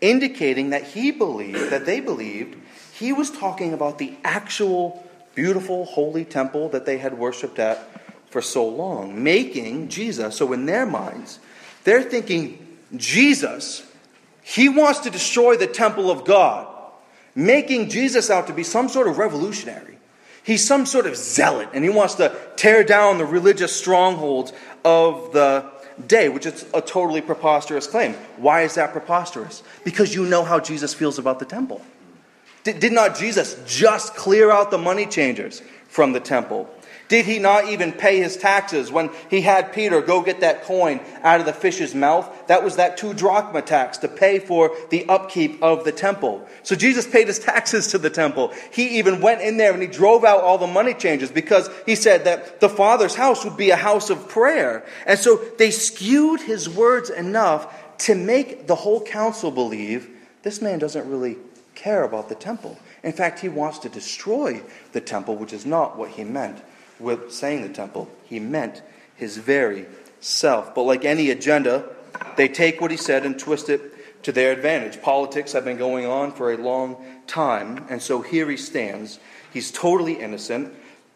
indicating 0.01 0.69
that 0.69 0.83
he 0.83 1.11
believed, 1.11 1.71
that 1.71 1.85
they 1.85 1.99
believed, 1.99 2.55
he 2.93 3.13
was 3.13 3.31
talking 3.31 3.73
about 3.73 3.97
the 3.97 4.15
actual 4.23 5.05
beautiful 5.35 5.85
holy 5.85 6.25
temple 6.25 6.69
that 6.69 6.85
they 6.85 6.97
had 6.97 7.17
worshiped 7.17 7.59
at 7.59 7.89
for 8.29 8.41
so 8.41 8.67
long, 8.67 9.23
making 9.23 9.89
Jesus, 9.89 10.37
so 10.37 10.53
in 10.53 10.65
their 10.65 10.85
minds, 10.85 11.39
they're 11.83 12.03
thinking 12.03 12.68
Jesus, 12.95 13.85
he 14.41 14.69
wants 14.69 14.99
to 15.01 15.09
destroy 15.09 15.57
the 15.57 15.67
temple 15.67 16.09
of 16.09 16.25
God, 16.25 16.67
making 17.35 17.89
Jesus 17.89 18.29
out 18.29 18.47
to 18.47 18.53
be 18.53 18.63
some 18.63 18.89
sort 18.89 19.07
of 19.07 19.17
revolutionary. 19.17 19.97
He's 20.43 20.65
some 20.65 20.85
sort 20.85 21.05
of 21.05 21.15
zealot, 21.15 21.69
and 21.73 21.83
he 21.83 21.89
wants 21.89 22.15
to 22.15 22.35
tear 22.55 22.83
down 22.83 23.17
the 23.17 23.25
religious 23.25 23.75
strongholds 23.75 24.51
of 24.83 25.31
the 25.33 25.69
day, 26.07 26.29
which 26.29 26.45
is 26.45 26.65
a 26.73 26.81
totally 26.81 27.21
preposterous 27.21 27.85
claim. 27.85 28.13
Why 28.37 28.61
is 28.61 28.75
that 28.75 28.91
preposterous? 28.91 29.63
Because 29.83 30.15
you 30.15 30.25
know 30.25 30.43
how 30.43 30.59
Jesus 30.59 30.93
feels 30.93 31.19
about 31.19 31.39
the 31.39 31.45
temple. 31.45 31.81
Did, 32.63 32.91
not 32.91 33.17
Jesus 33.17 33.61
just 33.65 34.15
clear 34.15 34.51
out 34.51 34.69
the 34.69 34.77
money 34.77 35.05
changers 35.05 35.61
from 35.87 36.13
the 36.13 36.19
temple? 36.19 36.69
Did 37.09 37.25
he 37.25 37.39
not 37.39 37.67
even 37.69 37.91
pay 37.91 38.19
his 38.19 38.37
taxes 38.37 38.91
when 38.91 39.09
he 39.31 39.41
had 39.41 39.73
Peter 39.73 39.99
go 39.99 40.21
get 40.21 40.41
that 40.41 40.63
coin 40.63 40.99
out 41.23 41.39
of 41.39 41.47
the 41.47 41.53
fish's 41.53 41.95
mouth? 41.95 42.31
That 42.45 42.63
was 42.63 42.75
that 42.75 42.97
two 42.97 43.15
drachma 43.15 43.63
tax 43.63 43.97
to 43.99 44.07
pay 44.07 44.37
for 44.37 44.75
the 44.91 45.09
upkeep 45.09 45.61
of 45.63 45.85
the 45.85 45.91
temple. 45.91 46.47
So 46.61 46.75
Jesus 46.75 47.07
paid 47.07 47.25
his 47.25 47.39
taxes 47.39 47.87
to 47.87 47.97
the 47.97 48.11
temple. 48.11 48.53
He 48.71 48.99
even 48.99 49.21
went 49.21 49.41
in 49.41 49.57
there 49.57 49.73
and 49.73 49.81
he 49.81 49.87
drove 49.87 50.23
out 50.23 50.43
all 50.43 50.59
the 50.59 50.67
money 50.67 50.93
changers 50.93 51.31
because 51.31 51.67
he 51.87 51.95
said 51.95 52.25
that 52.25 52.59
the 52.59 52.69
Father's 52.69 53.15
house 53.15 53.43
would 53.43 53.57
be 53.57 53.71
a 53.71 53.75
house 53.75 54.11
of 54.11 54.29
prayer. 54.29 54.85
And 55.07 55.17
so 55.17 55.37
they 55.57 55.71
skewed 55.71 56.41
his 56.41 56.69
words 56.69 57.09
enough 57.09 57.97
to 58.05 58.13
make 58.13 58.67
the 58.67 58.75
whole 58.75 59.03
council 59.03 59.49
believe 59.49 60.07
this 60.43 60.61
man 60.61 60.77
doesn't 60.77 61.09
really 61.09 61.37
care 61.73 62.03
about 62.03 62.29
the 62.29 62.35
temple. 62.35 62.77
In 63.01 63.13
fact, 63.13 63.39
he 63.39 63.49
wants 63.49 63.79
to 63.79 63.89
destroy 63.89 64.61
the 64.91 65.01
temple, 65.01 65.37
which 65.37 65.53
is 65.53 65.65
not 65.65 65.97
what 65.97 66.11
he 66.11 66.23
meant 66.23 66.61
with 66.99 67.31
saying 67.31 67.63
the 67.63 67.73
temple. 67.73 68.09
He 68.25 68.39
meant 68.39 68.81
his 69.15 69.37
very 69.37 69.85
self. 70.19 70.73
But 70.75 70.83
like 70.83 71.05
any 71.05 71.29
agenda, 71.29 71.89
they 72.35 72.47
take 72.47 72.81
what 72.81 72.91
he 72.91 72.97
said 72.97 73.25
and 73.25 73.37
twist 73.37 73.69
it 73.69 74.23
to 74.23 74.31
their 74.31 74.51
advantage. 74.51 75.01
Politics 75.01 75.53
have 75.53 75.65
been 75.65 75.77
going 75.77 76.05
on 76.05 76.31
for 76.31 76.51
a 76.51 76.57
long 76.57 76.97
time, 77.27 77.85
and 77.89 78.01
so 78.01 78.21
here 78.21 78.49
he 78.49 78.57
stands. 78.57 79.19
He's 79.53 79.71
totally 79.71 80.13
innocent. 80.13 80.73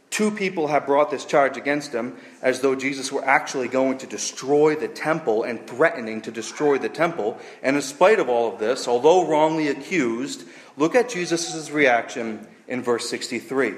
Two 0.10 0.32
people 0.32 0.68
have 0.68 0.86
brought 0.86 1.10
this 1.10 1.26
charge 1.26 1.58
against 1.58 1.92
him 1.92 2.16
as 2.42 2.62
though 2.62 2.76
Jesus 2.76 3.12
were 3.12 3.26
actually 3.26 3.68
going 3.68 3.98
to 3.98 4.08
destroy 4.08 4.76
the 4.76 4.88
temple 4.88 5.44
and 5.44 5.66
threatening 5.66 6.22
to 6.22 6.32
destroy 6.32 6.78
the 6.78 6.90
temple. 6.90 7.40
And 7.64 7.76
in 7.76 7.82
spite 7.82 8.20
of 8.20 8.30
all 8.30 8.54
of 8.54 8.60
this, 8.60 8.88
although 8.88 9.28
wrongly 9.28 9.70
accused, 9.70 10.44
look 10.78 10.94
at 10.94 11.10
Jesus' 11.10 11.72
reaction 11.72 12.48
in 12.68 12.84
verse 12.84 13.10
63. 13.10 13.74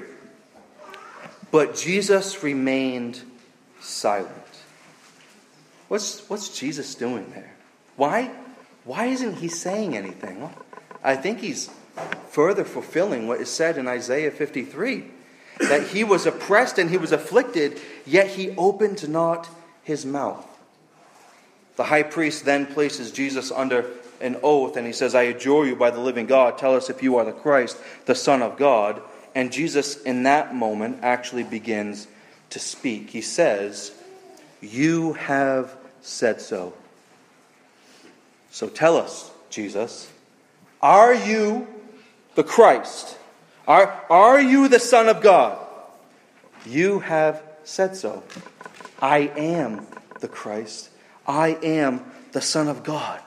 But 1.50 1.76
Jesus 1.76 2.42
remained 2.42 3.22
silent. 3.80 4.32
What's, 5.88 6.28
what's 6.28 6.58
Jesus 6.58 6.94
doing 6.94 7.30
there? 7.30 7.54
Why, 7.96 8.30
why 8.84 9.06
isn't 9.06 9.36
he 9.36 9.48
saying 9.48 9.96
anything? 9.96 10.50
I 11.02 11.16
think 11.16 11.40
he's 11.40 11.70
further 12.28 12.64
fulfilling 12.64 13.28
what 13.28 13.40
is 13.40 13.48
said 13.48 13.78
in 13.78 13.86
Isaiah 13.86 14.30
53 14.30 15.04
that 15.60 15.88
he 15.88 16.04
was 16.04 16.26
oppressed 16.26 16.78
and 16.78 16.90
he 16.90 16.98
was 16.98 17.12
afflicted, 17.12 17.80
yet 18.04 18.28
he 18.28 18.50
opened 18.56 19.08
not 19.08 19.48
his 19.82 20.04
mouth. 20.04 20.46
The 21.76 21.84
high 21.84 22.02
priest 22.02 22.44
then 22.44 22.66
places 22.66 23.10
Jesus 23.10 23.50
under 23.50 23.90
an 24.20 24.36
oath 24.42 24.76
and 24.76 24.86
he 24.86 24.92
says, 24.92 25.14
I 25.14 25.22
adjure 25.22 25.66
you 25.66 25.76
by 25.76 25.90
the 25.90 26.00
living 26.00 26.26
God, 26.26 26.58
tell 26.58 26.74
us 26.74 26.90
if 26.90 27.02
you 27.02 27.16
are 27.16 27.24
the 27.24 27.32
Christ, 27.32 27.78
the 28.06 28.14
Son 28.14 28.42
of 28.42 28.56
God. 28.56 29.00
And 29.36 29.52
Jesus, 29.52 30.00
in 30.00 30.22
that 30.22 30.54
moment, 30.54 31.00
actually 31.02 31.42
begins 31.42 32.08
to 32.48 32.58
speak. 32.58 33.10
He 33.10 33.20
says, 33.20 33.92
You 34.62 35.12
have 35.12 35.76
said 36.00 36.40
so. 36.40 36.72
So 38.50 38.70
tell 38.70 38.96
us, 38.96 39.30
Jesus, 39.50 40.10
are 40.80 41.12
you 41.12 41.68
the 42.34 42.44
Christ? 42.44 43.18
Are, 43.68 44.02
are 44.08 44.40
you 44.40 44.68
the 44.68 44.80
Son 44.80 45.06
of 45.06 45.20
God? 45.20 45.58
You 46.64 47.00
have 47.00 47.42
said 47.62 47.94
so. 47.94 48.22
I 49.02 49.30
am 49.36 49.86
the 50.20 50.28
Christ. 50.28 50.88
I 51.26 51.58
am 51.62 52.10
the 52.32 52.40
Son 52.40 52.68
of 52.68 52.84
God. 52.84 53.20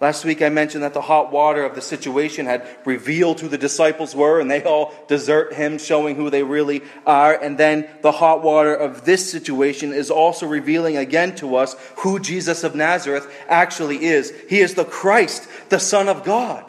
Last 0.00 0.24
week 0.24 0.42
I 0.42 0.48
mentioned 0.48 0.84
that 0.84 0.94
the 0.94 1.00
hot 1.00 1.32
water 1.32 1.64
of 1.64 1.74
the 1.74 1.82
situation 1.82 2.46
had 2.46 2.64
revealed 2.84 3.40
who 3.40 3.48
the 3.48 3.58
disciples 3.58 4.14
were, 4.14 4.38
and 4.38 4.48
they 4.48 4.62
all 4.62 4.94
desert 5.08 5.54
him, 5.54 5.76
showing 5.76 6.14
who 6.14 6.30
they 6.30 6.44
really 6.44 6.82
are. 7.04 7.34
And 7.34 7.58
then 7.58 7.88
the 8.02 8.12
hot 8.12 8.44
water 8.44 8.72
of 8.72 9.04
this 9.04 9.28
situation 9.28 9.92
is 9.92 10.08
also 10.08 10.46
revealing 10.46 10.96
again 10.96 11.34
to 11.36 11.56
us 11.56 11.74
who 11.96 12.20
Jesus 12.20 12.62
of 12.62 12.76
Nazareth 12.76 13.28
actually 13.48 14.04
is. 14.04 14.32
He 14.48 14.60
is 14.60 14.74
the 14.74 14.84
Christ, 14.84 15.48
the 15.68 15.80
Son 15.80 16.08
of 16.08 16.22
God. 16.22 16.64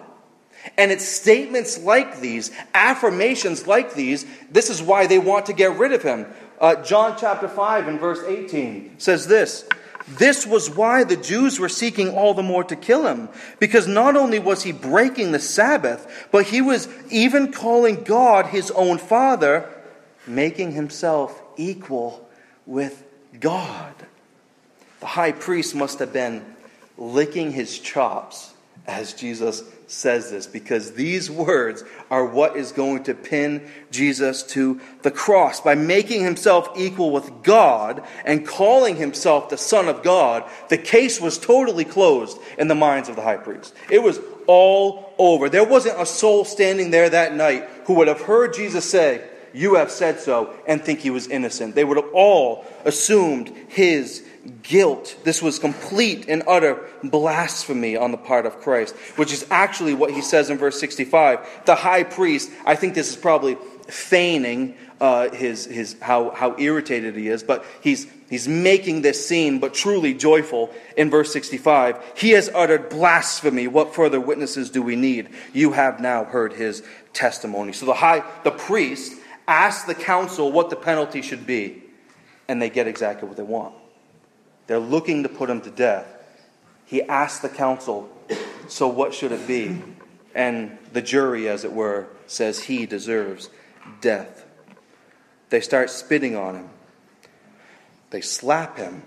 And 0.76 0.92
it's 0.92 1.08
statements 1.08 1.78
like 1.78 2.22
these, 2.22 2.52
affirmations 2.74 3.68
like 3.68 3.94
these, 3.94 4.26
this 4.50 4.72
is 4.72 4.82
why 4.82 5.06
they 5.06 5.20
want 5.20 5.46
to 5.46 5.54
get 5.54 5.78
rid 5.78 5.94
of 5.94 6.02
him. 6.02 6.26
Uh, 6.60 6.82
John 6.84 7.16
chapter 7.18 7.48
5 7.48 7.88
and 7.88 8.00
verse 8.00 8.24
18 8.28 8.96
says 8.98 9.28
this 9.28 9.66
this 10.18 10.46
was 10.46 10.70
why 10.70 11.04
the 11.04 11.16
Jews 11.16 11.60
were 11.60 11.70
seeking 11.70 12.10
all 12.10 12.34
the 12.34 12.44
more 12.44 12.64
to 12.64 12.76
kill 12.76 13.06
him, 13.08 13.30
because 13.60 13.88
not 13.88 14.16
only 14.16 14.40
was 14.40 14.64
he 14.64 14.72
breaking 14.72 15.32
the 15.32 15.40
Sabbath, 15.40 16.28
but 16.32 16.48
he 16.48 16.62
was 16.62 16.88
even 17.10 17.52
calling 17.52 18.04
God 18.04 18.48
his 18.48 18.72
own 18.72 18.98
Father, 18.98 19.70
making 20.26 20.72
himself 20.72 21.42
equal 21.58 22.28
with 22.66 23.04
God. 23.40 23.94
The 25.00 25.06
high 25.06 25.32
priest 25.32 25.76
must 25.76 26.00
have 26.00 26.12
been 26.12 26.44
licking 26.98 27.52
his 27.52 27.80
chops 27.80 28.54
as 28.88 29.14
Jesus 29.14 29.64
says 29.92 30.30
this 30.30 30.46
because 30.46 30.92
these 30.92 31.32
words 31.32 31.84
are 32.12 32.26
what 32.26 32.56
is 32.56 32.72
going 32.72 33.04
to 33.04 33.14
pin 33.14 33.70
Jesus 33.92 34.44
to 34.44 34.80
the 35.02 35.12
cross. 35.12 35.62
By 35.62 35.76
making 35.76 36.24
himself 36.24 36.70
equal 36.78 37.12
with 37.12 37.44
God 37.44 38.04
and 38.24 38.48
calling 38.48 38.96
himself 38.96 39.50
the 39.50 39.58
Son 39.58 39.88
of 39.88 40.04
God, 40.04 40.44
the 40.70 40.78
case 40.78 41.20
was 41.20 41.38
totally 41.38 41.86
closed 41.86 42.38
in 42.58 42.68
the 42.68 42.76
minds 42.76 43.10
of 43.10 43.16
the 43.16 43.24
high 43.24 43.38
priest. 43.38 43.74
It 43.90 44.04
was 44.04 44.20
all 44.48 45.14
over. 45.18 45.50
There 45.50 45.64
wasn't 45.64 46.00
a 46.00 46.06
soul 46.06 46.46
standing 46.46 46.92
there 46.92 47.10
that 47.10 47.36
night 47.36 47.68
who 47.86 47.96
would 47.96 48.08
have 48.08 48.22
heard 48.22 48.54
Jesus 48.54 48.90
say, 48.90 49.28
You 49.54 49.76
have 49.76 49.92
said 49.92 50.20
so, 50.20 50.54
and 50.68 50.82
think 50.82 51.00
he 51.00 51.10
was 51.10 51.28
innocent. 51.28 51.76
They 51.76 51.84
would 51.84 51.98
have 51.98 52.10
all 52.14 52.66
assumed 52.86 53.50
his 53.68 54.24
guilt. 54.64 55.16
This 55.24 55.42
was 55.42 55.60
complete 55.60 56.26
and 56.28 56.44
utter 56.48 56.86
blasphemy 57.04 57.98
on 57.98 58.12
the 58.12 58.18
part 58.18 58.46
of 58.46 58.60
Christ, 58.62 58.96
which 59.16 59.34
is 59.34 59.46
actually 59.50 59.94
what 59.94 60.12
he 60.12 60.22
says 60.22 60.50
in 60.50 60.58
verse 60.58 60.80
65. 60.80 61.66
The 61.66 61.76
high 61.76 62.04
priest, 62.04 62.52
I 62.66 62.76
think 62.76 62.94
this 62.94 63.10
is 63.10 63.16
probably 63.16 63.58
feigning 63.88 64.76
uh, 65.02 65.30
his, 65.30 65.66
his, 65.66 65.96
how, 66.02 66.32
how 66.32 66.56
irritated 66.58 67.16
he 67.16 67.30
is, 67.30 67.42
but 67.42 67.66
he's, 67.82 68.06
he's 68.30 68.48
making 68.48 69.02
this 69.02 69.26
scene, 69.26 69.60
but 69.60 69.74
truly 69.74 70.14
joyful 70.14 70.72
in 70.98 71.10
verse 71.10 71.32
65. 71.32 71.98
He 72.16 72.32
has 72.32 72.50
uttered 72.54 72.90
blasphemy. 72.90 73.68
What 73.68 73.96
further 73.96 74.20
witnesses 74.20 74.70
do 74.70 74.82
we 74.82 74.96
need? 74.96 75.30
You 75.54 75.72
have 75.72 76.00
now 76.00 76.26
heard 76.26 76.54
his 76.54 76.84
testimony. 77.14 77.72
So 77.72 77.86
the 77.86 77.94
high, 77.94 78.24
the 78.44 78.52
priest 78.52 79.14
asks 79.50 79.86
the 79.86 79.96
council 79.96 80.52
what 80.52 80.70
the 80.70 80.76
penalty 80.76 81.22
should 81.22 81.46
be, 81.46 81.84
and 82.48 82.62
they 82.62 82.70
get 82.70 82.88
exactly 82.88 83.28
what 83.28 83.36
they 83.36 83.44
want. 83.44 83.74
They're 84.68 84.80
looking 84.80 85.24
to 85.24 85.30
put 85.30 85.50
him 85.50 85.60
to 85.62 85.72
death. 85.72 86.06
He 86.86 87.02
asks 87.02 87.40
the 87.40 87.50
council, 87.50 88.10
So 88.68 88.88
what 88.88 89.14
should 89.14 89.32
it 89.32 89.48
be? 89.48 89.82
And 90.36 90.78
the 90.94 91.02
jury, 91.02 91.50
as 91.50 91.66
it 91.66 91.74
were, 91.74 92.08
says 92.28 92.64
he 92.64 92.86
deserves 92.86 93.50
death. 94.00 94.46
They 95.50 95.62
start 95.62 95.90
spitting 95.90 96.36
on 96.36 96.56
him. 96.56 96.70
They 98.12 98.22
slap 98.22 98.78
him. 98.78 99.02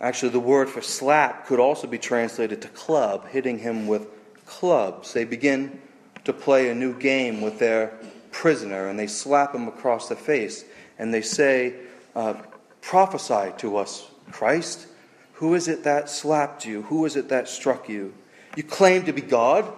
Actually, 0.00 0.30
the 0.30 0.40
word 0.40 0.68
for 0.68 0.80
slap 0.80 1.46
could 1.46 1.58
also 1.58 1.88
be 1.88 1.98
translated 1.98 2.62
to 2.62 2.68
club, 2.68 3.28
hitting 3.28 3.58
him 3.58 3.88
with 3.88 4.06
clubs. 4.46 5.12
They 5.12 5.24
begin 5.24 5.80
to 6.24 6.32
play 6.32 6.70
a 6.70 6.74
new 6.74 6.96
game 6.96 7.40
with 7.40 7.58
their 7.58 7.98
prisoner, 8.30 8.88
and 8.88 8.98
they 8.98 9.06
slap 9.06 9.54
him 9.54 9.68
across 9.68 10.08
the 10.08 10.16
face, 10.16 10.64
and 10.98 11.12
they 11.12 11.22
say, 11.22 11.74
uh, 12.14 12.34
Prophesy 12.80 13.52
to 13.58 13.76
us, 13.76 14.08
Christ? 14.30 14.86
Who 15.34 15.54
is 15.54 15.68
it 15.68 15.84
that 15.84 16.08
slapped 16.08 16.64
you? 16.64 16.82
Who 16.82 17.04
is 17.04 17.16
it 17.16 17.28
that 17.28 17.48
struck 17.48 17.88
you? 17.88 18.14
You 18.56 18.62
claim 18.62 19.04
to 19.04 19.12
be 19.12 19.20
God. 19.20 19.70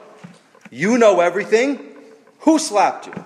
You 0.71 0.97
know 0.97 1.21
everything. 1.21 1.81
Who 2.41 2.59
slapped 2.59 3.07
you? 3.09 3.25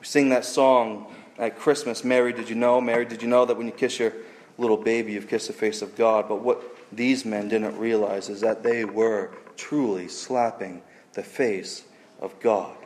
We 0.00 0.04
sing 0.04 0.30
that 0.30 0.44
song 0.44 1.14
at 1.38 1.58
Christmas 1.58 2.04
Mary, 2.04 2.32
did 2.32 2.48
you 2.48 2.54
know? 2.54 2.80
Mary, 2.80 3.04
did 3.04 3.22
you 3.22 3.28
know 3.28 3.44
that 3.44 3.56
when 3.56 3.66
you 3.66 3.72
kiss 3.72 3.98
your 3.98 4.12
little 4.58 4.76
baby, 4.76 5.12
you've 5.12 5.28
kissed 5.28 5.46
the 5.46 5.52
face 5.52 5.80
of 5.80 5.96
God? 5.96 6.28
But 6.28 6.42
what 6.42 6.62
these 6.92 7.24
men 7.24 7.48
didn't 7.48 7.78
realize 7.78 8.28
is 8.28 8.40
that 8.40 8.62
they 8.62 8.84
were 8.84 9.30
truly 9.56 10.08
slapping 10.08 10.82
the 11.14 11.22
face 11.22 11.84
of 12.20 12.38
God. 12.40 12.76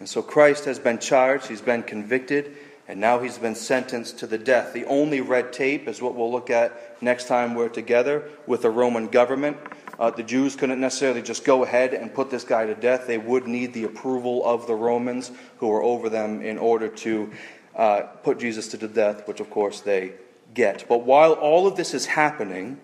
And 0.00 0.08
so 0.08 0.22
Christ 0.22 0.64
has 0.64 0.78
been 0.78 0.98
charged, 0.98 1.46
he's 1.46 1.60
been 1.60 1.82
convicted, 1.82 2.56
and 2.88 2.98
now 3.00 3.20
he's 3.20 3.38
been 3.38 3.54
sentenced 3.54 4.18
to 4.18 4.26
the 4.26 4.38
death. 4.38 4.72
The 4.72 4.86
only 4.86 5.20
red 5.20 5.52
tape 5.52 5.86
is 5.86 6.02
what 6.02 6.16
we'll 6.16 6.32
look 6.32 6.50
at 6.50 7.00
next 7.00 7.28
time 7.28 7.54
we're 7.54 7.68
together 7.68 8.28
with 8.48 8.62
the 8.62 8.70
Roman 8.70 9.06
government. 9.06 9.58
Uh, 9.98 10.10
the 10.10 10.24
Jews 10.24 10.56
couldn't 10.56 10.80
necessarily 10.80 11.22
just 11.22 11.44
go 11.44 11.62
ahead 11.62 11.94
and 11.94 12.12
put 12.12 12.30
this 12.30 12.42
guy 12.42 12.66
to 12.66 12.74
death. 12.74 13.06
They 13.06 13.18
would 13.18 13.46
need 13.46 13.74
the 13.74 13.84
approval 13.84 14.44
of 14.44 14.66
the 14.66 14.74
Romans 14.74 15.30
who 15.58 15.68
were 15.68 15.82
over 15.82 16.08
them 16.08 16.42
in 16.42 16.58
order 16.58 16.88
to 16.88 17.30
uh, 17.76 18.00
put 18.24 18.40
Jesus 18.40 18.66
to 18.68 18.76
the 18.76 18.88
death, 18.88 19.28
which 19.28 19.38
of 19.38 19.50
course 19.50 19.82
they 19.82 20.14
get. 20.52 20.86
But 20.88 21.04
while 21.04 21.34
all 21.34 21.68
of 21.68 21.76
this 21.76 21.94
is 21.94 22.06
happening, 22.06 22.80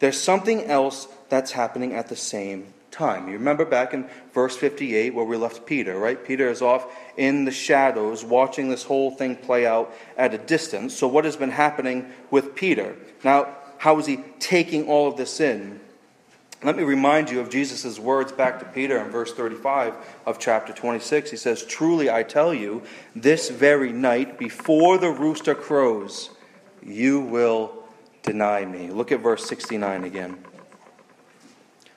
there's 0.00 0.20
something 0.20 0.64
else 0.64 1.06
that's 1.28 1.52
happening 1.52 1.92
at 1.92 2.08
the 2.08 2.16
same 2.16 2.73
time. 2.94 3.26
You 3.26 3.34
remember 3.34 3.64
back 3.64 3.92
in 3.92 4.08
verse 4.32 4.56
58 4.56 5.12
where 5.14 5.24
we 5.24 5.36
left 5.36 5.66
Peter, 5.66 5.98
right? 5.98 6.22
Peter 6.22 6.48
is 6.48 6.62
off 6.62 6.86
in 7.16 7.44
the 7.44 7.50
shadows 7.50 8.24
watching 8.24 8.70
this 8.70 8.84
whole 8.84 9.10
thing 9.10 9.36
play 9.36 9.66
out 9.66 9.92
at 10.16 10.32
a 10.32 10.38
distance. 10.38 10.94
So, 10.96 11.08
what 11.08 11.24
has 11.24 11.36
been 11.36 11.50
happening 11.50 12.10
with 12.30 12.54
Peter? 12.54 12.96
Now, 13.22 13.56
how 13.78 13.98
is 13.98 14.06
he 14.06 14.18
taking 14.38 14.88
all 14.88 15.08
of 15.08 15.16
this 15.16 15.40
in? 15.40 15.80
Let 16.62 16.76
me 16.76 16.82
remind 16.82 17.28
you 17.28 17.40
of 17.40 17.50
Jesus' 17.50 17.98
words 17.98 18.32
back 18.32 18.58
to 18.60 18.64
Peter 18.64 18.96
in 18.96 19.10
verse 19.10 19.34
35 19.34 19.94
of 20.24 20.38
chapter 20.38 20.72
26. 20.72 21.30
He 21.30 21.36
says, 21.36 21.62
Truly 21.62 22.08
I 22.08 22.22
tell 22.22 22.54
you, 22.54 22.82
this 23.14 23.50
very 23.50 23.92
night, 23.92 24.38
before 24.38 24.96
the 24.96 25.10
rooster 25.10 25.54
crows, 25.54 26.30
you 26.82 27.20
will 27.20 27.84
deny 28.22 28.64
me. 28.64 28.90
Look 28.90 29.12
at 29.12 29.20
verse 29.20 29.44
69 29.46 30.04
again. 30.04 30.38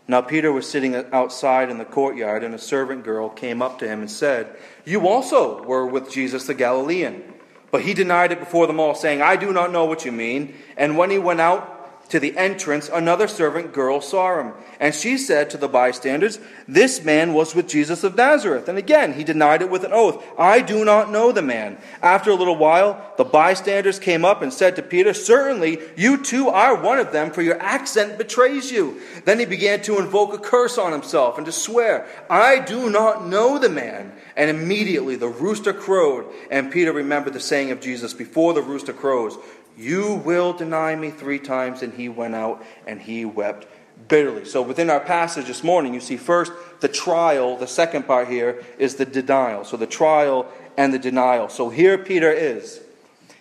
Now 0.07 0.21
Peter 0.21 0.51
was 0.51 0.69
sitting 0.69 0.95
outside 0.95 1.69
in 1.69 1.77
the 1.77 1.85
courtyard, 1.85 2.43
and 2.43 2.55
a 2.55 2.59
servant 2.59 3.03
girl 3.03 3.29
came 3.29 3.61
up 3.61 3.79
to 3.79 3.87
him 3.87 3.99
and 3.99 4.09
said, 4.09 4.55
You 4.85 5.07
also 5.07 5.63
were 5.63 5.85
with 5.85 6.09
Jesus 6.09 6.47
the 6.47 6.53
Galilean. 6.53 7.33
But 7.69 7.81
he 7.81 7.93
denied 7.93 8.31
it 8.31 8.39
before 8.39 8.65
them 8.65 8.79
all, 8.79 8.95
saying, 8.95 9.21
I 9.21 9.35
do 9.35 9.51
not 9.51 9.73
know 9.73 9.83
what 9.83 10.05
you 10.05 10.11
mean. 10.13 10.55
And 10.77 10.97
when 10.97 11.09
he 11.09 11.19
went 11.19 11.41
out, 11.41 11.76
to 12.09 12.19
the 12.19 12.37
entrance, 12.37 12.89
another 12.89 13.27
servant 13.27 13.73
girl 13.73 14.01
saw 14.01 14.39
him. 14.39 14.53
And 14.79 14.93
she 14.93 15.17
said 15.17 15.49
to 15.49 15.57
the 15.57 15.67
bystanders, 15.67 16.39
This 16.67 17.03
man 17.03 17.33
was 17.33 17.53
with 17.53 17.67
Jesus 17.67 18.03
of 18.03 18.15
Nazareth. 18.15 18.69
And 18.69 18.77
again, 18.77 19.13
he 19.13 19.23
denied 19.23 19.61
it 19.61 19.69
with 19.69 19.83
an 19.83 19.91
oath, 19.91 20.23
I 20.37 20.61
do 20.61 20.85
not 20.85 21.11
know 21.11 21.31
the 21.31 21.41
man. 21.41 21.77
After 22.01 22.31
a 22.31 22.35
little 22.35 22.55
while, 22.55 23.13
the 23.17 23.23
bystanders 23.23 23.99
came 23.99 24.23
up 24.23 24.41
and 24.41 24.53
said 24.53 24.75
to 24.75 24.81
Peter, 24.81 25.13
Certainly, 25.13 25.79
you 25.95 26.23
too 26.23 26.47
are 26.49 26.81
one 26.81 26.99
of 26.99 27.11
them, 27.11 27.31
for 27.31 27.41
your 27.41 27.59
accent 27.61 28.17
betrays 28.17 28.71
you. 28.71 29.01
Then 29.25 29.39
he 29.39 29.45
began 29.45 29.81
to 29.83 29.99
invoke 29.99 30.33
a 30.33 30.37
curse 30.37 30.77
on 30.77 30.91
himself 30.91 31.37
and 31.37 31.45
to 31.45 31.51
swear, 31.51 32.07
I 32.29 32.59
do 32.59 32.89
not 32.89 33.27
know 33.27 33.57
the 33.59 33.69
man. 33.69 34.13
And 34.37 34.51
immediately 34.51 35.15
the 35.15 35.27
rooster 35.27 35.73
crowed, 35.73 36.25
and 36.51 36.71
Peter 36.71 36.93
remembered 36.93 37.33
the 37.33 37.39
saying 37.39 37.71
of 37.71 37.81
Jesus, 37.81 38.13
Before 38.13 38.53
the 38.53 38.61
rooster 38.61 38.93
crows, 38.93 39.35
you 39.77 40.15
will 40.15 40.53
deny 40.53 40.95
me 40.95 41.11
three 41.11 41.39
times. 41.39 41.81
And 41.83 41.93
he 41.93 42.09
went 42.09 42.35
out 42.35 42.65
and 42.85 42.99
he 42.99 43.25
wept 43.25 43.67
bitterly. 44.07 44.45
So 44.45 44.61
within 44.61 44.89
our 44.89 44.99
passage 44.99 45.45
this 45.45 45.63
morning, 45.63 45.93
you 45.93 45.99
see 45.99 46.17
first 46.17 46.51
the 46.79 46.87
trial. 46.87 47.57
The 47.57 47.67
second 47.67 48.07
part 48.07 48.27
here 48.27 48.63
is 48.77 48.95
the 48.95 49.05
denial. 49.05 49.63
So 49.63 49.77
the 49.77 49.87
trial 49.87 50.51
and 50.77 50.93
the 50.93 50.99
denial. 50.99 51.49
So 51.49 51.69
here 51.69 51.97
Peter 51.97 52.31
is. 52.31 52.81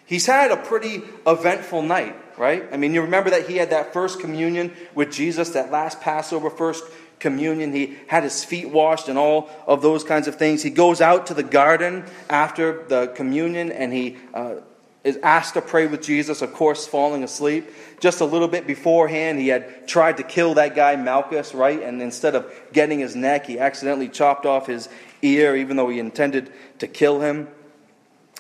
He's 0.05 0.27
had 0.27 0.53
a 0.53 0.57
pretty 0.57 1.03
eventful 1.27 1.83
night, 1.83 2.15
right? 2.39 2.65
I 2.73 2.77
mean, 2.77 2.95
you 2.95 3.03
remember 3.03 3.31
that 3.31 3.49
he 3.49 3.57
had 3.57 3.71
that 3.71 3.93
first 3.93 4.21
communion 4.21 4.73
with 4.95 5.11
Jesus, 5.11 5.51
that 5.51 5.73
last 5.73 6.01
Passover 6.01 6.49
first 6.49 6.85
communion. 7.19 7.73
He 7.73 7.97
had 8.07 8.23
his 8.23 8.45
feet 8.45 8.71
washed 8.71 9.09
and 9.09 9.19
all 9.19 9.51
of 9.67 9.83
those 9.83 10.05
kinds 10.05 10.29
of 10.29 10.37
things. 10.37 10.63
He 10.63 10.71
goes 10.71 11.01
out 11.01 11.27
to 11.27 11.35
the 11.35 11.43
garden 11.43 12.05
after 12.31 12.85
the 12.85 13.09
communion 13.09 13.73
and 13.73 13.93
he 13.93 14.17
uh, 14.33 14.57
is 15.07 15.17
asked 15.23 15.55
to 15.55 15.63
pray 15.63 15.87
with 15.87 16.03
Jesus, 16.03 16.43
of 16.43 16.53
course, 16.53 16.85
falling 16.85 17.23
asleep. 17.23 17.71
Just 18.01 18.21
a 18.21 18.25
little 18.25 18.49
bit 18.49 18.67
beforehand, 18.67 19.39
he 19.39 19.47
had 19.47 19.87
tried 19.87 20.17
to 20.17 20.25
kill 20.25 20.55
that 20.55 20.75
guy, 20.75 20.97
Malchus, 20.97 21.55
right? 21.55 21.81
And 21.81 22.03
instead 22.03 22.35
of 22.35 22.53
getting 22.73 22.99
his 22.99 23.15
neck, 23.15 23.47
he 23.47 23.61
accidentally 23.61 24.09
chopped 24.09 24.47
off 24.47 24.67
his 24.67 24.89
ear, 25.23 25.55
even 25.55 25.77
though 25.77 25.89
he 25.89 26.01
intended 26.01 26.53
to 26.81 26.89
kill 26.89 27.21
him. 27.21 27.47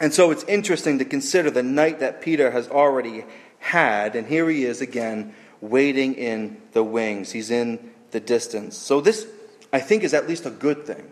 And 0.00 0.12
so 0.12 0.32
it's 0.32 0.42
interesting 0.44 0.98
to 0.98 1.04
consider 1.04 1.52
the 1.52 1.62
night 1.62 2.00
that 2.00 2.20
Peter 2.20 2.50
has 2.50 2.68
already 2.68 3.24
had. 3.60 4.16
And 4.16 4.26
here 4.26 4.50
he 4.50 4.64
is 4.64 4.80
again, 4.80 5.34
waiting 5.60 6.14
in 6.14 6.60
the 6.72 6.82
wings. 6.82 7.30
He's 7.30 7.52
in 7.52 7.92
the 8.10 8.18
distance. 8.18 8.76
So 8.76 9.00
this, 9.00 9.24
I 9.72 9.78
think, 9.78 10.02
is 10.02 10.14
at 10.14 10.26
least 10.26 10.46
a 10.46 10.50
good 10.50 10.84
thing, 10.84 11.08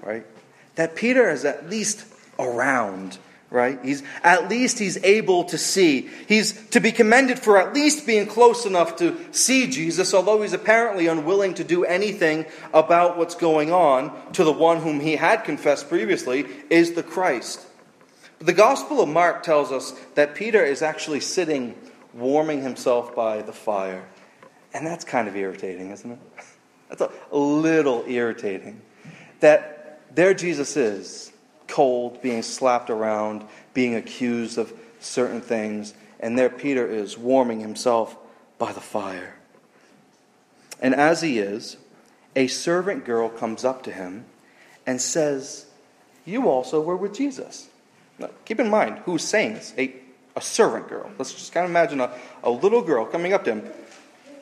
right? 0.00 0.24
That 0.76 0.94
Peter 0.94 1.28
is 1.28 1.44
at 1.44 1.68
least 1.68 2.06
around 2.38 3.18
right? 3.52 3.78
He's 3.84 4.02
at 4.24 4.48
least 4.48 4.78
he's 4.78 5.02
able 5.04 5.44
to 5.44 5.58
see. 5.58 6.08
He's 6.26 6.52
to 6.70 6.80
be 6.80 6.90
commended 6.90 7.38
for 7.38 7.58
at 7.58 7.74
least 7.74 8.06
being 8.06 8.26
close 8.26 8.64
enough 8.64 8.96
to 8.96 9.18
see 9.30 9.68
Jesus, 9.68 10.14
although 10.14 10.40
he's 10.42 10.54
apparently 10.54 11.06
unwilling 11.06 11.54
to 11.54 11.64
do 11.64 11.84
anything 11.84 12.46
about 12.72 13.18
what's 13.18 13.34
going 13.34 13.70
on 13.70 14.32
to 14.32 14.42
the 14.42 14.52
one 14.52 14.80
whom 14.80 15.00
he 15.00 15.16
had 15.16 15.44
confessed 15.44 15.88
previously 15.88 16.46
is 16.70 16.92
the 16.92 17.02
Christ. 17.02 17.66
But 18.38 18.46
the 18.46 18.54
Gospel 18.54 19.02
of 19.02 19.08
Mark 19.08 19.42
tells 19.42 19.70
us 19.70 19.92
that 20.14 20.34
Peter 20.34 20.64
is 20.64 20.82
actually 20.82 21.20
sitting 21.20 21.76
warming 22.14 22.62
himself 22.62 23.14
by 23.14 23.42
the 23.42 23.52
fire. 23.52 24.08
And 24.74 24.86
that's 24.86 25.04
kind 25.04 25.28
of 25.28 25.36
irritating, 25.36 25.90
isn't 25.90 26.10
it? 26.10 26.18
That's 26.88 27.00
a 27.00 27.36
little 27.36 28.04
irritating. 28.06 28.82
That 29.40 30.00
there 30.14 30.34
Jesus 30.34 30.76
is 30.76 31.31
cold, 31.72 32.20
being 32.20 32.42
slapped 32.42 32.90
around, 32.90 33.44
being 33.72 33.94
accused 33.94 34.58
of 34.58 34.72
certain 35.00 35.40
things. 35.40 35.94
And 36.20 36.38
there 36.38 36.50
Peter 36.50 36.86
is 36.86 37.16
warming 37.16 37.60
himself 37.60 38.14
by 38.58 38.72
the 38.72 38.80
fire. 38.80 39.34
And 40.80 40.94
as 40.94 41.22
he 41.22 41.38
is, 41.38 41.78
a 42.36 42.46
servant 42.46 43.06
girl 43.06 43.30
comes 43.30 43.64
up 43.64 43.82
to 43.84 43.90
him 43.90 44.26
and 44.86 45.00
says, 45.00 45.66
You 46.26 46.50
also 46.50 46.80
were 46.80 46.96
with 46.96 47.14
Jesus. 47.14 47.68
Now, 48.18 48.28
keep 48.44 48.60
in 48.60 48.68
mind 48.68 48.98
who's 49.06 49.24
saying 49.24 49.54
this 49.54 49.72
a, 49.78 49.94
a 50.36 50.42
servant 50.42 50.88
girl. 50.88 51.10
Let's 51.18 51.32
just 51.32 51.52
kind 51.52 51.64
of 51.64 51.70
imagine 51.70 52.00
a, 52.00 52.12
a 52.42 52.50
little 52.50 52.82
girl 52.82 53.06
coming 53.06 53.32
up 53.32 53.44
to 53.44 53.54
him. 53.54 53.70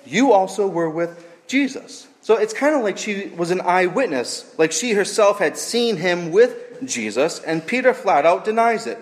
You 0.05 0.33
also 0.33 0.67
were 0.67 0.91
with 0.91 1.25
Jesus. 1.47 2.09
So 2.23 2.37
it's 2.37 2.53
kind 2.53 2.75
of 2.75 2.83
like 2.83 2.99
she 2.99 3.29
was 3.29 3.53
an 3.53 3.61
eyewitness, 3.61 4.53
like 4.59 4.73
she 4.73 4.93
herself 4.93 5.39
had 5.39 5.57
seen 5.57 5.97
him 5.97 6.33
with 6.33 6.70
Jesus, 6.85 7.41
and 7.41 7.67
Peter 7.67 7.95
flat 7.95 8.27
out 8.27 8.45
denies 8.45 8.87
it. 8.87 8.99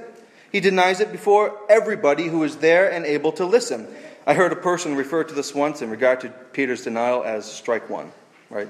He 0.50 0.60
denies 0.60 1.00
it 1.00 1.12
before 1.12 1.58
everybody 1.68 2.28
who 2.28 2.42
is 2.44 2.56
there 2.56 2.90
and 2.90 3.04
able 3.04 3.32
to 3.32 3.44
listen. 3.44 3.86
I 4.26 4.34
heard 4.34 4.52
a 4.52 4.56
person 4.56 4.94
refer 4.94 5.24
to 5.24 5.34
this 5.34 5.54
once 5.54 5.82
in 5.82 5.90
regard 5.90 6.20
to 6.20 6.28
Peter's 6.28 6.84
denial 6.84 7.24
as 7.24 7.50
strike 7.50 7.88
one, 7.88 8.12
right? 8.50 8.68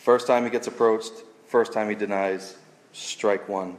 First 0.00 0.26
time 0.26 0.44
he 0.44 0.50
gets 0.50 0.66
approached, 0.66 1.12
first 1.48 1.72
time 1.72 1.88
he 1.88 1.94
denies, 1.94 2.56
strike 2.92 3.48
one. 3.48 3.78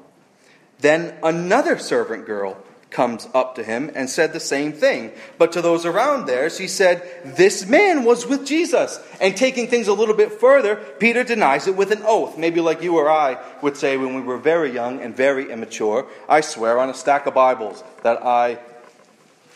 Then 0.80 1.16
another 1.24 1.78
servant 1.78 2.26
girl 2.26 2.58
comes 2.94 3.28
up 3.34 3.56
to 3.56 3.64
him 3.64 3.92
and 3.96 4.10
said 4.10 4.32
the 4.32 4.40
same 4.40 4.72
thing. 4.72 5.12
But 5.38 5.52
to 5.54 5.62
those 5.62 5.86
around 5.86 6.28
there, 6.28 6.50
she 6.50 6.68
said, 6.68 7.04
This 7.26 7.68
man 7.68 8.06
was 8.06 8.26
with 8.26 8.46
Jesus. 8.46 9.00
And 9.20 9.36
taking 9.36 9.68
things 9.68 9.88
a 9.88 9.94
little 9.94 10.16
bit 10.16 10.32
further, 10.32 10.76
Peter 10.76 11.24
denies 11.24 11.68
it 11.68 11.76
with 11.76 11.92
an 11.92 12.04
oath. 12.06 12.38
Maybe 12.38 12.62
like 12.62 12.82
you 12.82 12.98
or 12.98 13.10
I 13.10 13.44
would 13.62 13.76
say 13.76 13.98
when 13.98 14.16
we 14.16 14.22
were 14.22 14.38
very 14.38 14.72
young 14.72 15.02
and 15.02 15.16
very 15.16 15.52
immature, 15.52 16.08
I 16.30 16.42
swear 16.42 16.80
on 16.80 16.90
a 16.90 16.94
stack 16.94 17.26
of 17.26 17.34
Bibles 17.34 17.84
that 18.04 18.24
I 18.24 18.60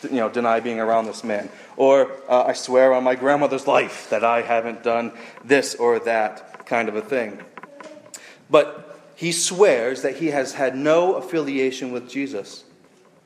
you 0.02 0.16
know, 0.16 0.28
deny 0.28 0.60
being 0.60 0.80
around 0.80 1.06
this 1.06 1.24
man. 1.24 1.48
Or 1.76 2.12
uh, 2.28 2.44
I 2.44 2.52
swear 2.52 2.92
on 2.92 3.04
my 3.04 3.14
grandmother's 3.14 3.66
life 3.66 4.10
that 4.10 4.24
I 4.24 4.42
haven't 4.42 4.82
done 4.82 5.12
this 5.44 5.74
or 5.74 5.98
that 6.00 6.66
kind 6.66 6.88
of 6.88 6.96
a 6.96 7.02
thing. 7.02 7.38
But 8.50 9.00
he 9.16 9.32
swears 9.32 10.02
that 10.02 10.16
he 10.16 10.28
has 10.28 10.54
had 10.54 10.76
no 10.76 11.14
affiliation 11.14 11.92
with 11.92 12.08
Jesus. 12.08 12.64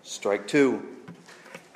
Strike 0.03 0.49
two. 0.49 0.88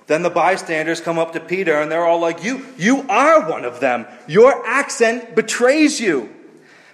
Then 0.06 0.22
the 0.22 0.30
bystanders 0.30 1.00
come 1.00 1.18
up 1.18 1.32
to 1.32 1.40
Peter 1.40 1.80
and 1.80 1.90
they're 1.90 2.04
all 2.04 2.20
like, 2.20 2.44
You, 2.44 2.64
you 2.78 3.04
are 3.08 3.48
one 3.48 3.64
of 3.64 3.80
them. 3.80 4.06
Your 4.26 4.66
accent 4.66 5.34
betrays 5.34 6.00
you. 6.00 6.32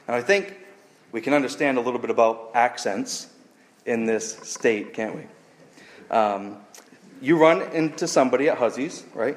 And 0.06 0.16
I 0.16 0.22
think 0.22 0.56
we 1.12 1.20
can 1.20 1.34
understand 1.34 1.78
a 1.78 1.80
little 1.80 2.00
bit 2.00 2.10
about 2.10 2.52
accents 2.54 3.28
in 3.84 4.06
this 4.06 4.36
state, 4.38 4.94
can't 4.94 5.14
we? 5.14 5.26
Um, 6.10 6.56
you 7.20 7.38
run 7.38 7.62
into 7.72 8.08
somebody 8.08 8.48
at 8.48 8.58
Hussey's, 8.58 9.04
right? 9.14 9.36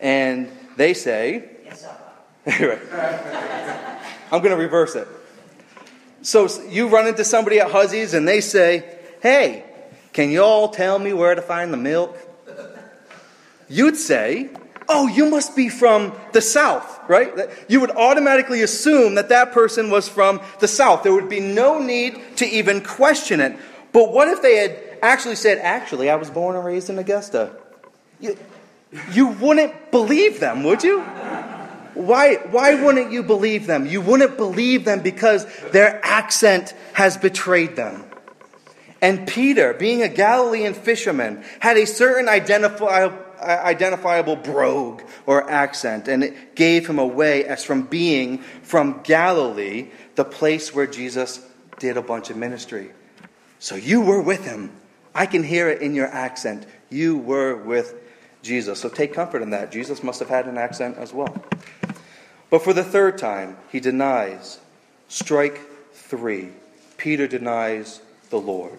And 0.00 0.50
they 0.76 0.94
say, 0.94 1.48
Yes, 1.64 1.86
right. 2.46 2.80
I'm 4.32 4.42
going 4.42 4.50
to 4.50 4.56
reverse 4.56 4.96
it. 4.96 5.06
So 6.22 6.48
you 6.68 6.88
run 6.88 7.06
into 7.06 7.24
somebody 7.24 7.60
at 7.60 7.70
Hussey's 7.70 8.14
and 8.14 8.26
they 8.26 8.40
say, 8.40 8.84
Hey, 9.22 9.64
can 10.16 10.30
you 10.30 10.42
all 10.42 10.70
tell 10.70 10.98
me 10.98 11.12
where 11.12 11.34
to 11.34 11.42
find 11.42 11.70
the 11.70 11.76
milk? 11.76 12.18
You'd 13.68 13.98
say, 13.98 14.48
Oh, 14.88 15.08
you 15.08 15.28
must 15.28 15.54
be 15.54 15.68
from 15.68 16.14
the 16.32 16.40
South, 16.40 17.00
right? 17.06 17.34
You 17.68 17.80
would 17.82 17.90
automatically 17.90 18.62
assume 18.62 19.16
that 19.16 19.28
that 19.28 19.52
person 19.52 19.90
was 19.90 20.08
from 20.08 20.40
the 20.60 20.68
South. 20.68 21.02
There 21.02 21.12
would 21.12 21.28
be 21.28 21.40
no 21.40 21.78
need 21.78 22.18
to 22.36 22.46
even 22.46 22.82
question 22.82 23.40
it. 23.40 23.58
But 23.92 24.10
what 24.10 24.28
if 24.28 24.40
they 24.40 24.56
had 24.56 24.98
actually 25.02 25.34
said, 25.34 25.58
Actually, 25.58 26.08
I 26.08 26.16
was 26.16 26.30
born 26.30 26.56
and 26.56 26.64
raised 26.64 26.88
in 26.88 26.98
Augusta? 26.98 27.54
You, 28.18 28.38
you 29.12 29.26
wouldn't 29.26 29.90
believe 29.90 30.40
them, 30.40 30.64
would 30.64 30.82
you? 30.82 31.02
Why, 31.92 32.36
why 32.36 32.82
wouldn't 32.82 33.12
you 33.12 33.22
believe 33.22 33.66
them? 33.66 33.84
You 33.84 34.00
wouldn't 34.00 34.38
believe 34.38 34.86
them 34.86 35.00
because 35.00 35.46
their 35.72 36.02
accent 36.02 36.72
has 36.94 37.18
betrayed 37.18 37.76
them. 37.76 38.05
And 39.00 39.28
Peter, 39.28 39.74
being 39.74 40.02
a 40.02 40.08
Galilean 40.08 40.74
fisherman, 40.74 41.44
had 41.60 41.76
a 41.76 41.86
certain 41.86 42.26
identifi- 42.26 43.12
uh, 43.38 43.42
identifiable 43.42 44.36
brogue 44.36 45.02
or 45.26 45.48
accent, 45.50 46.08
and 46.08 46.24
it 46.24 46.54
gave 46.54 46.86
him 46.86 46.98
away 46.98 47.44
as 47.44 47.62
from 47.62 47.82
being 47.82 48.38
from 48.62 49.02
Galilee, 49.02 49.90
the 50.14 50.24
place 50.24 50.74
where 50.74 50.86
Jesus 50.86 51.46
did 51.78 51.96
a 51.96 52.02
bunch 52.02 52.30
of 52.30 52.36
ministry. 52.36 52.90
So 53.58 53.74
you 53.74 54.00
were 54.00 54.22
with 54.22 54.44
him. 54.44 54.72
I 55.14 55.26
can 55.26 55.42
hear 55.42 55.68
it 55.68 55.82
in 55.82 55.94
your 55.94 56.08
accent. 56.08 56.66
You 56.88 57.18
were 57.18 57.56
with 57.56 57.94
Jesus. 58.42 58.80
So 58.80 58.88
take 58.88 59.12
comfort 59.12 59.42
in 59.42 59.50
that. 59.50 59.72
Jesus 59.72 60.02
must 60.02 60.20
have 60.20 60.28
had 60.28 60.46
an 60.46 60.56
accent 60.56 60.96
as 60.96 61.12
well. 61.12 61.44
But 62.48 62.62
for 62.62 62.72
the 62.72 62.84
third 62.84 63.18
time, 63.18 63.56
he 63.70 63.80
denies. 63.80 64.58
Strike 65.08 65.60
three. 65.92 66.50
Peter 66.96 67.26
denies 67.26 68.00
the 68.30 68.38
Lord. 68.38 68.78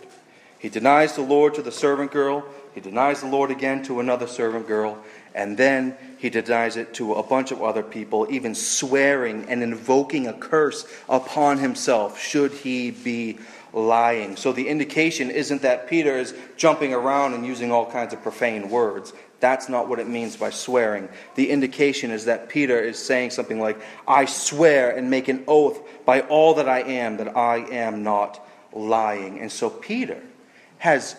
He 0.59 0.69
denies 0.69 1.15
the 1.15 1.21
Lord 1.21 1.55
to 1.55 1.61
the 1.61 1.71
servant 1.71 2.11
girl. 2.11 2.45
He 2.73 2.81
denies 2.81 3.21
the 3.21 3.27
Lord 3.27 3.51
again 3.51 3.83
to 3.83 3.99
another 3.99 4.27
servant 4.27 4.67
girl. 4.67 4.97
And 5.35 5.57
then 5.57 5.95
he 6.17 6.29
denies 6.29 6.77
it 6.77 6.95
to 6.95 7.13
a 7.13 7.23
bunch 7.23 7.51
of 7.51 7.61
other 7.61 7.83
people, 7.83 8.27
even 8.29 8.55
swearing 8.55 9.45
and 9.49 9.61
invoking 9.61 10.27
a 10.27 10.33
curse 10.33 10.87
upon 11.07 11.59
himself 11.59 12.19
should 12.19 12.51
he 12.51 12.89
be 12.89 13.37
lying. 13.71 14.35
So 14.35 14.51
the 14.51 14.67
indication 14.67 15.29
isn't 15.29 15.61
that 15.61 15.87
Peter 15.87 16.17
is 16.17 16.33
jumping 16.55 16.93
around 16.93 17.35
and 17.35 17.45
using 17.45 17.71
all 17.71 17.85
kinds 17.89 18.13
of 18.13 18.23
profane 18.23 18.69
words. 18.69 19.13
That's 19.39 19.69
not 19.69 19.87
what 19.87 19.99
it 19.99 20.07
means 20.07 20.35
by 20.35 20.49
swearing. 20.49 21.09
The 21.35 21.51
indication 21.51 22.09
is 22.09 22.25
that 22.25 22.49
Peter 22.49 22.79
is 22.79 22.97
saying 22.97 23.29
something 23.29 23.59
like, 23.59 23.79
I 24.07 24.25
swear 24.25 24.89
and 24.89 25.11
make 25.11 25.27
an 25.27 25.43
oath 25.47 25.79
by 26.05 26.21
all 26.21 26.55
that 26.55 26.67
I 26.67 26.79
am 26.79 27.17
that 27.17 27.37
I 27.37 27.57
am 27.57 28.01
not 28.01 28.46
lying. 28.77 29.39
And 29.39 29.51
so 29.51 29.69
Peter 29.69 30.21
has, 30.79 31.15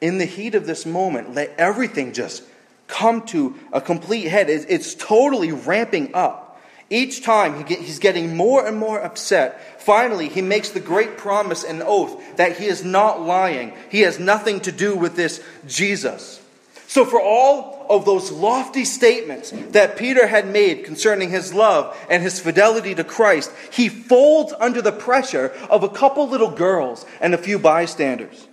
in 0.00 0.18
the 0.18 0.24
heat 0.24 0.54
of 0.54 0.66
this 0.66 0.84
moment, 0.84 1.34
let 1.34 1.54
everything 1.58 2.12
just 2.12 2.42
come 2.86 3.24
to 3.26 3.58
a 3.72 3.80
complete 3.80 4.28
head. 4.28 4.48
It's 4.48 4.94
totally 4.94 5.52
ramping 5.52 6.14
up. 6.14 6.44
Each 6.90 7.22
time 7.22 7.66
he 7.66 7.74
he's 7.74 7.98
getting 7.98 8.34
more 8.34 8.66
and 8.66 8.78
more 8.78 9.00
upset. 9.00 9.82
Finally, 9.82 10.30
he 10.30 10.40
makes 10.40 10.70
the 10.70 10.80
great 10.80 11.18
promise 11.18 11.62
and 11.62 11.82
oath 11.82 12.36
that 12.36 12.56
he 12.56 12.64
is 12.64 12.82
not 12.82 13.20
lying. 13.20 13.74
He 13.90 14.00
has 14.00 14.18
nothing 14.18 14.60
to 14.60 14.72
do 14.72 14.96
with 14.96 15.14
this 15.14 15.44
Jesus. 15.66 16.40
So, 16.86 17.04
for 17.04 17.20
all 17.20 17.77
of 17.88 18.04
those 18.04 18.30
lofty 18.30 18.84
statements 18.84 19.50
that 19.70 19.96
Peter 19.96 20.26
had 20.26 20.46
made 20.46 20.84
concerning 20.84 21.30
his 21.30 21.54
love 21.54 21.96
and 22.10 22.22
his 22.22 22.40
fidelity 22.40 22.94
to 22.94 23.04
Christ, 23.04 23.52
he 23.72 23.88
folds 23.88 24.52
under 24.58 24.82
the 24.82 24.92
pressure 24.92 25.52
of 25.70 25.82
a 25.82 25.88
couple 25.88 26.28
little 26.28 26.50
girls 26.50 27.06
and 27.20 27.34
a 27.34 27.38
few 27.38 27.58
bystanders. 27.58 28.46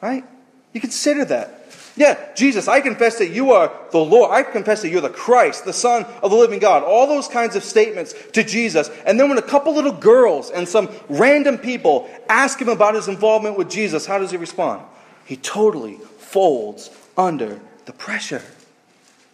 Right? 0.00 0.24
You 0.72 0.80
consider 0.80 1.24
that. 1.26 1.54
Yeah, 1.96 2.16
Jesus, 2.36 2.68
I 2.68 2.80
confess 2.80 3.18
that 3.18 3.30
you 3.30 3.50
are 3.52 3.72
the 3.90 3.98
Lord. 3.98 4.30
I 4.30 4.44
confess 4.44 4.82
that 4.82 4.88
you're 4.88 5.00
the 5.00 5.10
Christ, 5.10 5.64
the 5.64 5.72
Son 5.72 6.04
of 6.22 6.30
the 6.30 6.36
living 6.36 6.60
God. 6.60 6.84
All 6.84 7.08
those 7.08 7.26
kinds 7.26 7.56
of 7.56 7.64
statements 7.64 8.14
to 8.34 8.44
Jesus. 8.44 8.88
And 9.04 9.18
then 9.18 9.28
when 9.28 9.38
a 9.38 9.42
couple 9.42 9.74
little 9.74 9.92
girls 9.92 10.50
and 10.50 10.68
some 10.68 10.88
random 11.08 11.58
people 11.58 12.08
ask 12.28 12.60
him 12.60 12.68
about 12.68 12.94
his 12.94 13.08
involvement 13.08 13.58
with 13.58 13.68
Jesus, 13.68 14.06
how 14.06 14.18
does 14.18 14.30
he 14.30 14.36
respond? 14.36 14.82
He 15.24 15.36
totally 15.36 15.94
folds 16.18 16.90
under 17.16 17.60
the 17.86 17.92
pressure. 17.92 18.42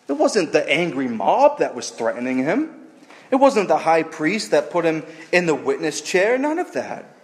It 0.08 0.14
wasn't 0.14 0.52
the 0.52 0.68
angry 0.70 1.08
mob 1.08 1.58
that 1.58 1.74
was 1.74 1.90
threatening 1.90 2.38
him. 2.38 2.70
It 3.30 3.36
wasn't 3.36 3.68
the 3.68 3.78
high 3.78 4.02
priest 4.02 4.50
that 4.50 4.70
put 4.70 4.84
him 4.84 5.04
in 5.32 5.46
the 5.46 5.54
witness 5.54 6.00
chair. 6.00 6.36
None 6.38 6.58
of 6.58 6.72
that. 6.72 7.16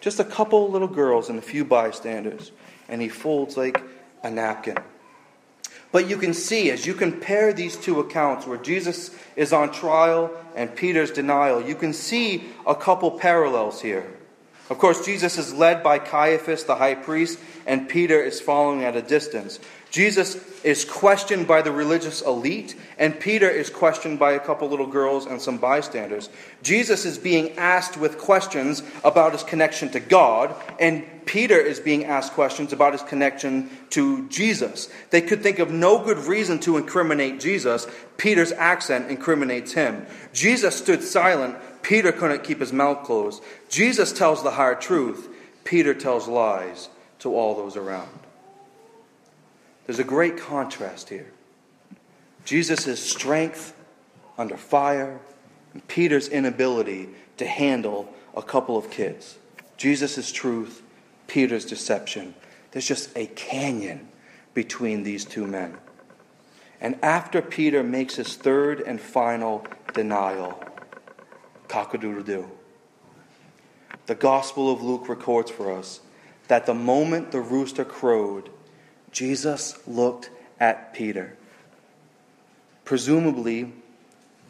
Just 0.00 0.20
a 0.20 0.24
couple 0.24 0.70
little 0.70 0.88
girls 0.88 1.28
and 1.28 1.38
a 1.38 1.42
few 1.42 1.64
bystanders. 1.64 2.52
And 2.88 3.02
he 3.02 3.08
folds 3.08 3.56
like 3.56 3.82
a 4.22 4.30
napkin. 4.30 4.78
But 5.92 6.08
you 6.08 6.16
can 6.16 6.34
see, 6.34 6.70
as 6.70 6.86
you 6.86 6.94
compare 6.94 7.52
these 7.52 7.76
two 7.76 7.98
accounts, 7.98 8.46
where 8.46 8.58
Jesus 8.58 9.10
is 9.34 9.52
on 9.52 9.72
trial 9.72 10.30
and 10.54 10.74
Peter's 10.74 11.10
denial, 11.10 11.60
you 11.60 11.74
can 11.74 11.92
see 11.92 12.44
a 12.64 12.76
couple 12.76 13.10
parallels 13.10 13.82
here. 13.82 14.19
Of 14.70 14.78
course, 14.78 15.04
Jesus 15.04 15.36
is 15.36 15.52
led 15.52 15.82
by 15.82 15.98
Caiaphas, 15.98 16.62
the 16.64 16.76
high 16.76 16.94
priest, 16.94 17.40
and 17.66 17.88
Peter 17.88 18.22
is 18.22 18.40
following 18.40 18.84
at 18.84 18.94
a 18.94 19.02
distance. 19.02 19.58
Jesus 19.90 20.36
is 20.62 20.84
questioned 20.84 21.48
by 21.48 21.62
the 21.62 21.72
religious 21.72 22.22
elite, 22.22 22.76
and 22.96 23.18
Peter 23.18 23.50
is 23.50 23.68
questioned 23.68 24.20
by 24.20 24.32
a 24.32 24.38
couple 24.38 24.68
little 24.68 24.86
girls 24.86 25.26
and 25.26 25.42
some 25.42 25.58
bystanders. 25.58 26.30
Jesus 26.62 27.04
is 27.04 27.18
being 27.18 27.58
asked 27.58 27.96
with 27.96 28.16
questions 28.16 28.84
about 29.02 29.32
his 29.32 29.42
connection 29.42 29.90
to 29.90 29.98
God, 29.98 30.54
and 30.78 31.04
Peter 31.26 31.58
is 31.58 31.80
being 31.80 32.04
asked 32.04 32.34
questions 32.34 32.72
about 32.72 32.92
his 32.92 33.02
connection 33.02 33.68
to 33.90 34.28
Jesus. 34.28 34.88
They 35.10 35.20
could 35.20 35.42
think 35.42 35.58
of 35.58 35.72
no 35.72 36.04
good 36.04 36.18
reason 36.18 36.60
to 36.60 36.76
incriminate 36.76 37.40
Jesus. 37.40 37.88
Peter's 38.16 38.52
accent 38.52 39.10
incriminates 39.10 39.72
him. 39.72 40.06
Jesus 40.32 40.76
stood 40.76 41.02
silent. 41.02 41.56
Peter 41.82 42.12
couldn't 42.12 42.44
keep 42.44 42.60
his 42.60 42.72
mouth 42.72 43.04
closed. 43.04 43.42
Jesus 43.68 44.12
tells 44.12 44.42
the 44.42 44.52
hard 44.52 44.80
truth. 44.80 45.28
Peter 45.64 45.94
tells 45.94 46.28
lies 46.28 46.88
to 47.20 47.34
all 47.34 47.54
those 47.54 47.76
around. 47.76 48.20
There's 49.86 49.98
a 49.98 50.04
great 50.04 50.36
contrast 50.36 51.08
here. 51.08 51.32
Jesus' 52.44 53.00
strength 53.00 53.74
under 54.38 54.56
fire, 54.56 55.20
and 55.72 55.86
Peter's 55.88 56.28
inability 56.28 57.08
to 57.36 57.46
handle 57.46 58.12
a 58.36 58.42
couple 58.42 58.76
of 58.76 58.90
kids. 58.90 59.38
Jesus' 59.76 60.32
truth, 60.32 60.82
Peter's 61.26 61.64
deception. 61.64 62.34
There's 62.70 62.86
just 62.86 63.16
a 63.16 63.26
canyon 63.26 64.08
between 64.54 65.02
these 65.02 65.24
two 65.24 65.46
men. 65.46 65.76
And 66.80 66.98
after 67.02 67.42
Peter 67.42 67.82
makes 67.82 68.16
his 68.16 68.36
third 68.36 68.80
and 68.80 69.00
final 69.00 69.66
denial, 69.92 70.62
cockadoodle 71.70 72.26
doo. 72.26 72.50
The 74.06 74.14
Gospel 74.14 74.72
of 74.72 74.82
Luke 74.82 75.08
records 75.08 75.50
for 75.50 75.72
us 75.72 76.00
that 76.48 76.66
the 76.66 76.74
moment 76.74 77.30
the 77.30 77.40
rooster 77.40 77.84
crowed, 77.84 78.50
Jesus 79.12 79.78
looked 79.86 80.30
at 80.58 80.92
Peter. 80.92 81.36
Presumably, 82.84 83.72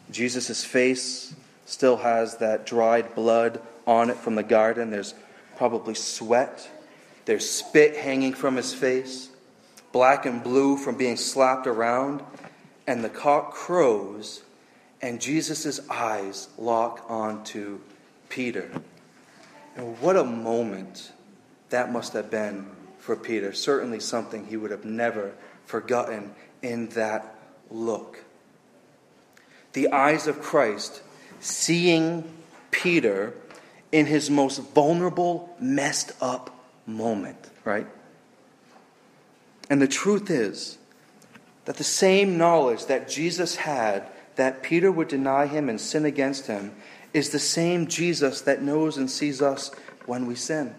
Jesus' 0.09 0.65
face 0.65 1.35
still 1.65 1.97
has 1.97 2.37
that 2.37 2.65
dried 2.65 3.13
blood 3.13 3.61
on 3.85 4.09
it 4.09 4.17
from 4.17 4.35
the 4.35 4.43
garden. 4.43 4.89
There's 4.89 5.13
probably 5.57 5.93
sweat. 5.93 6.67
There's 7.25 7.47
spit 7.47 7.95
hanging 7.95 8.33
from 8.33 8.55
his 8.55 8.73
face, 8.73 9.29
black 9.91 10.25
and 10.25 10.43
blue 10.43 10.75
from 10.75 10.97
being 10.97 11.17
slapped 11.17 11.67
around. 11.67 12.23
And 12.87 13.03
the 13.03 13.09
cock 13.09 13.53
crows, 13.53 14.41
and 15.01 15.19
Jesus' 15.19 15.79
eyes 15.89 16.47
lock 16.57 17.05
onto 17.09 17.79
Peter. 18.29 18.69
And 19.75 19.99
what 19.99 20.15
a 20.15 20.23
moment 20.23 21.11
that 21.69 21.91
must 21.91 22.13
have 22.13 22.29
been 22.29 22.67
for 22.99 23.15
Peter. 23.15 23.53
Certainly 23.53 24.01
something 24.01 24.45
he 24.45 24.57
would 24.57 24.71
have 24.71 24.85
never 24.85 25.33
forgotten 25.65 26.35
in 26.61 26.87
that 26.89 27.35
look. 27.69 28.23
The 29.73 29.91
eyes 29.91 30.27
of 30.27 30.41
Christ 30.41 31.01
seeing 31.39 32.31
Peter 32.69 33.33
in 33.91 34.05
his 34.05 34.29
most 34.29 34.59
vulnerable, 34.73 35.55
messed 35.59 36.11
up 36.21 36.63
moment, 36.85 37.49
right? 37.65 37.87
And 39.69 39.81
the 39.81 39.87
truth 39.87 40.29
is 40.29 40.77
that 41.65 41.77
the 41.77 41.83
same 41.83 42.37
knowledge 42.37 42.85
that 42.85 43.09
Jesus 43.09 43.55
had 43.55 44.07
that 44.41 44.63
Peter 44.63 44.91
would 44.91 45.07
deny 45.07 45.45
him 45.45 45.69
and 45.69 45.79
sin 45.79 46.03
against 46.03 46.47
him 46.47 46.71
is 47.13 47.29
the 47.29 47.37
same 47.37 47.85
Jesus 47.85 48.41
that 48.41 48.59
knows 48.59 48.97
and 48.97 49.07
sees 49.07 49.39
us 49.39 49.69
when 50.07 50.25
we 50.25 50.33
sin. 50.33 50.73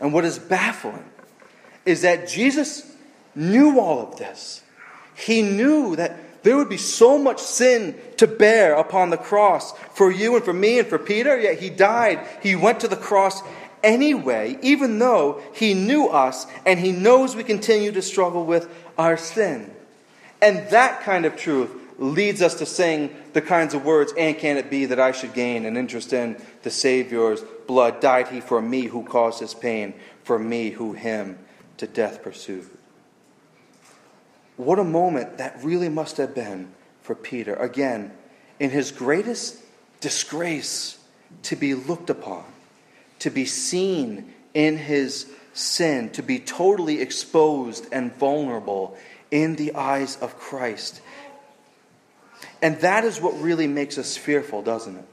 And 0.00 0.12
what 0.12 0.24
is 0.24 0.36
baffling 0.36 1.04
is 1.86 2.02
that 2.02 2.26
Jesus 2.26 2.92
knew 3.36 3.78
all 3.78 4.00
of 4.00 4.18
this. 4.18 4.64
He 5.14 5.42
knew 5.42 5.94
that 5.94 6.42
there 6.42 6.56
would 6.56 6.68
be 6.68 6.78
so 6.78 7.16
much 7.16 7.38
sin 7.38 7.96
to 8.16 8.26
bear 8.26 8.74
upon 8.74 9.10
the 9.10 9.16
cross 9.16 9.70
for 9.94 10.10
you 10.10 10.34
and 10.34 10.44
for 10.44 10.52
me 10.52 10.80
and 10.80 10.88
for 10.88 10.98
Peter, 10.98 11.38
yet 11.38 11.60
he 11.60 11.70
died. 11.70 12.26
He 12.42 12.56
went 12.56 12.80
to 12.80 12.88
the 12.88 12.96
cross 12.96 13.40
anyway, 13.84 14.58
even 14.62 14.98
though 14.98 15.40
he 15.54 15.74
knew 15.74 16.08
us 16.08 16.48
and 16.66 16.80
he 16.80 16.90
knows 16.90 17.36
we 17.36 17.44
continue 17.44 17.92
to 17.92 18.02
struggle 18.02 18.44
with 18.44 18.68
our 18.98 19.16
sin. 19.16 19.70
And 20.42 20.68
that 20.70 21.02
kind 21.02 21.24
of 21.24 21.36
truth 21.36 21.76
leads 22.00 22.40
us 22.42 22.54
to 22.54 22.66
sing 22.66 23.14
the 23.34 23.42
kinds 23.42 23.74
of 23.74 23.84
words, 23.84 24.12
and 24.16 24.36
can 24.36 24.56
it 24.56 24.70
be 24.70 24.86
that 24.86 24.98
I 24.98 25.12
should 25.12 25.34
gain 25.34 25.66
an 25.66 25.76
interest 25.76 26.12
in 26.12 26.36
the 26.62 26.70
Savior's 26.70 27.42
blood? 27.66 28.00
Died 28.00 28.28
he 28.28 28.40
for 28.40 28.60
me 28.60 28.86
who 28.86 29.04
caused 29.04 29.38
his 29.38 29.54
pain, 29.54 29.94
for 30.24 30.38
me 30.38 30.70
who 30.70 30.94
him 30.94 31.38
to 31.76 31.86
death 31.86 32.22
pursued. 32.22 32.68
What 34.56 34.78
a 34.78 34.84
moment 34.84 35.38
that 35.38 35.62
really 35.62 35.88
must 35.88 36.16
have 36.16 36.34
been 36.34 36.72
for 37.02 37.14
Peter. 37.14 37.54
Again, 37.54 38.12
in 38.58 38.70
his 38.70 38.90
greatest 38.90 39.58
disgrace, 40.00 40.98
to 41.42 41.56
be 41.56 41.74
looked 41.74 42.10
upon, 42.10 42.44
to 43.20 43.30
be 43.30 43.44
seen 43.44 44.32
in 44.52 44.76
his 44.76 45.30
sin, 45.52 46.10
to 46.10 46.22
be 46.22 46.38
totally 46.38 47.00
exposed 47.00 47.86
and 47.92 48.12
vulnerable 48.16 48.96
in 49.30 49.56
the 49.56 49.74
eyes 49.74 50.16
of 50.16 50.36
Christ. 50.38 51.00
And 52.62 52.78
that 52.80 53.04
is 53.04 53.20
what 53.20 53.40
really 53.40 53.66
makes 53.66 53.98
us 53.98 54.16
fearful, 54.16 54.62
doesn't 54.62 54.96
it? 54.96 55.04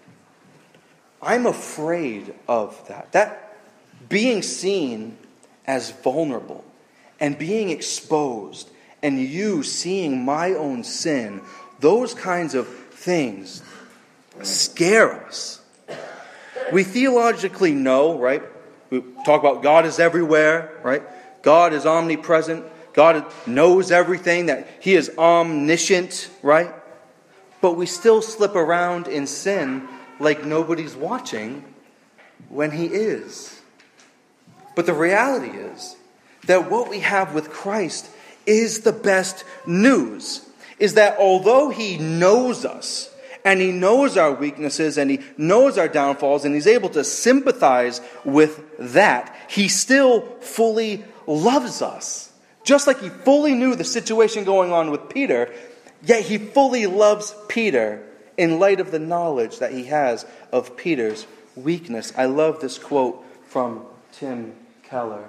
I'm 1.22 1.46
afraid 1.46 2.34
of 2.48 2.88
that. 2.88 3.12
That 3.14 3.58
being 4.10 4.42
seen 4.42 5.18
as 5.66 5.92
vulnerable 5.92 6.64
and 7.20 7.38
being 7.38 7.70
exposed 7.70 8.70
and 9.02 9.20
you 9.20 9.64
seeing 9.64 10.24
my 10.24 10.54
own 10.54 10.84
sin, 10.84 11.42
those 11.80 12.14
kinds 12.14 12.56
of 12.56 12.68
things 12.68 13.64
scare 14.42 15.26
us. 15.26 15.62
We 16.72 16.84
theologically 16.84 17.74
know, 17.74 18.20
right? 18.20 18.44
We 18.90 19.02
talk 19.26 19.42
about 19.42 19.64
God 19.64 19.86
is 19.86 20.00
everywhere, 20.00 20.72
right? 20.84 21.04
God 21.42 21.74
is 21.74 21.86
omnipresent. 21.86 22.66
God 22.94 23.26
knows 23.46 23.92
everything, 23.92 24.48
that 24.48 24.68
He 24.80 24.96
is 24.96 25.12
omniscient, 25.18 26.30
right? 26.42 26.74
But 27.62 27.74
we 27.74 27.86
still 27.86 28.22
slip 28.22 28.56
around 28.56 29.08
in 29.08 29.28
sin 29.28 29.88
like 30.20 30.46
nobody's 30.46 30.96
watching 30.96 31.64
when 32.50 32.72
He 32.72 32.86
is. 32.86 33.60
But 34.76 34.86
the 34.86 34.94
reality 34.94 35.58
is 35.58 35.96
that 36.46 36.70
what 36.70 36.90
we 36.90 37.00
have 37.00 37.34
with 37.34 37.50
Christ 37.50 38.10
is 38.46 38.82
the 38.82 38.92
best 38.92 39.44
news. 39.66 40.48
Is 40.80 40.94
that 40.94 41.18
although 41.18 41.70
He 41.70 41.98
knows 41.98 42.64
us, 42.64 43.14
and 43.44 43.60
He 43.60 43.72
knows 43.72 44.18
our 44.18 44.34
weaknesses, 44.34 44.98
and 44.98 45.10
He 45.10 45.20
knows 45.38 45.78
our 45.78 45.88
downfalls, 45.88 46.46
and 46.46 46.54
He's 46.54 46.68
able 46.68 46.90
to 46.90 47.04
sympathize 47.04 48.02
with 48.24 48.62
that, 48.78 49.36
He 49.50 49.68
still 49.68 50.22
fully 50.42 51.04
loves 51.26 51.82
us. 51.82 52.32
Just 52.64 52.86
like 52.86 53.02
He 53.02 53.10
fully 53.10 53.54
knew 53.54 53.76
the 53.76 53.84
situation 53.84 54.44
going 54.44 54.72
on 54.72 54.92
with 54.92 55.10
Peter, 55.10 55.52
yet 56.04 56.24
He 56.24 56.38
fully 56.38 56.86
loves 56.88 57.36
Peter 57.48 58.04
in 58.38 58.60
light 58.60 58.80
of 58.80 58.92
the 58.92 59.00
knowledge 59.00 59.60
that 59.60 59.72
He 59.72 59.86
has 59.86 60.26
of 60.52 60.78
Peter's 60.78 61.28
weakness. 61.56 62.14
I 62.18 62.26
love 62.26 62.60
this 62.60 62.78
quote 62.78 63.26
from 63.48 63.86
Tim 64.14 64.54
Keller. 64.84 65.28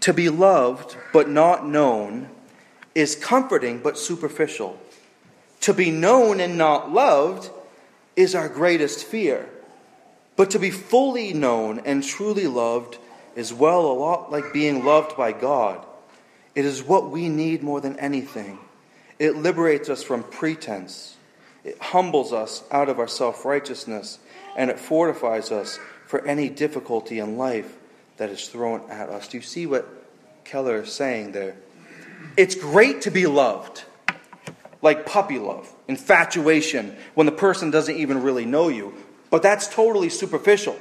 To 0.00 0.14
be 0.14 0.28
loved 0.28 0.96
but 1.12 1.28
not 1.28 1.66
known 1.66 2.28
is 2.94 3.16
comforting 3.16 3.80
but 3.80 3.98
superficial. 3.98 4.78
To 5.62 5.74
be 5.74 5.90
known 5.90 6.40
and 6.40 6.56
not 6.56 6.90
loved 6.92 7.50
is 8.16 8.34
our 8.34 8.48
greatest 8.48 9.04
fear. 9.04 9.48
But 10.36 10.50
to 10.50 10.58
be 10.58 10.70
fully 10.70 11.34
known 11.34 11.80
and 11.80 12.02
truly 12.02 12.46
loved 12.46 12.98
is 13.36 13.52
well 13.52 13.86
a 13.86 13.92
lot 13.92 14.32
like 14.32 14.52
being 14.52 14.84
loved 14.84 15.16
by 15.16 15.32
God. 15.32 15.84
It 16.54 16.64
is 16.64 16.82
what 16.82 17.10
we 17.10 17.28
need 17.28 17.62
more 17.62 17.80
than 17.80 17.98
anything. 17.98 18.58
It 19.20 19.36
liberates 19.36 19.90
us 19.90 20.02
from 20.02 20.22
pretense. 20.24 21.14
It 21.62 21.78
humbles 21.78 22.32
us 22.32 22.64
out 22.72 22.88
of 22.88 22.98
our 22.98 23.06
self 23.06 23.44
righteousness, 23.44 24.18
and 24.56 24.70
it 24.70 24.80
fortifies 24.80 25.52
us 25.52 25.78
for 26.06 26.26
any 26.26 26.48
difficulty 26.48 27.18
in 27.18 27.36
life 27.36 27.76
that 28.16 28.30
is 28.30 28.48
thrown 28.48 28.80
at 28.90 29.10
us. 29.10 29.28
Do 29.28 29.36
you 29.36 29.42
see 29.42 29.66
what 29.66 29.86
Keller 30.44 30.82
is 30.82 30.92
saying 30.92 31.32
there? 31.32 31.54
It's 32.38 32.54
great 32.54 33.02
to 33.02 33.10
be 33.10 33.26
loved, 33.26 33.84
like 34.80 35.04
puppy 35.04 35.38
love, 35.38 35.70
infatuation, 35.86 36.96
when 37.14 37.26
the 37.26 37.32
person 37.32 37.70
doesn't 37.70 37.96
even 37.96 38.22
really 38.22 38.46
know 38.46 38.68
you, 38.68 38.94
but 39.28 39.42
that's 39.42 39.68
totally 39.68 40.08
superficial. 40.08 40.78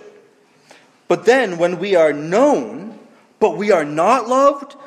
But 1.09 1.25
then 1.25 1.57
when 1.57 1.77
we 1.77 1.95
are 1.95 2.13
known, 2.13 2.97
but 3.41 3.57
we 3.57 3.71
are 3.71 3.85
not 3.85 4.29
loved, 4.29 4.77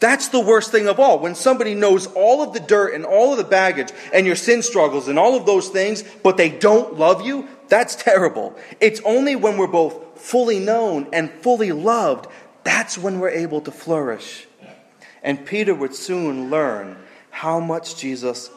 that's 0.00 0.28
the 0.28 0.40
worst 0.40 0.70
thing 0.70 0.88
of 0.88 1.00
all. 1.00 1.18
When 1.18 1.34
somebody 1.34 1.74
knows 1.74 2.06
all 2.08 2.42
of 2.42 2.52
the 2.52 2.60
dirt 2.60 2.94
and 2.94 3.04
all 3.04 3.32
of 3.32 3.38
the 3.38 3.44
baggage 3.44 3.90
and 4.12 4.26
your 4.26 4.36
sin 4.36 4.62
struggles 4.62 5.08
and 5.08 5.18
all 5.18 5.36
of 5.36 5.46
those 5.46 5.68
things, 5.68 6.04
but 6.22 6.36
they 6.36 6.50
don't 6.50 6.98
love 6.98 7.24
you, 7.24 7.48
that's 7.68 7.96
terrible. 7.96 8.54
It's 8.80 9.00
only 9.04 9.36
when 9.36 9.56
we're 9.56 9.66
both 9.66 10.20
fully 10.20 10.58
known 10.58 11.08
and 11.12 11.30
fully 11.30 11.72
loved 11.72 12.26
that's 12.64 12.96
when 12.96 13.20
we're 13.20 13.30
able 13.30 13.60
to 13.60 13.70
flourish. 13.70 14.46
And 15.22 15.46
Peter 15.46 15.74
would 15.74 15.94
soon 15.94 16.50
learn 16.50 16.96
how 17.30 17.60
much 17.60 17.96
Jesus 17.96 18.50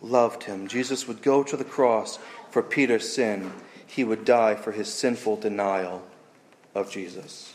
loved 0.00 0.44
him. 0.44 0.68
Jesus 0.68 1.08
would 1.08 1.22
go 1.22 1.42
to 1.42 1.56
the 1.56 1.64
cross 1.64 2.18
for 2.50 2.62
Peter's 2.62 3.12
sin, 3.12 3.52
he 3.86 4.04
would 4.04 4.24
die 4.24 4.54
for 4.54 4.70
his 4.70 4.92
sinful 4.92 5.36
denial 5.36 6.06
of 6.74 6.90
Jesus. 6.90 7.54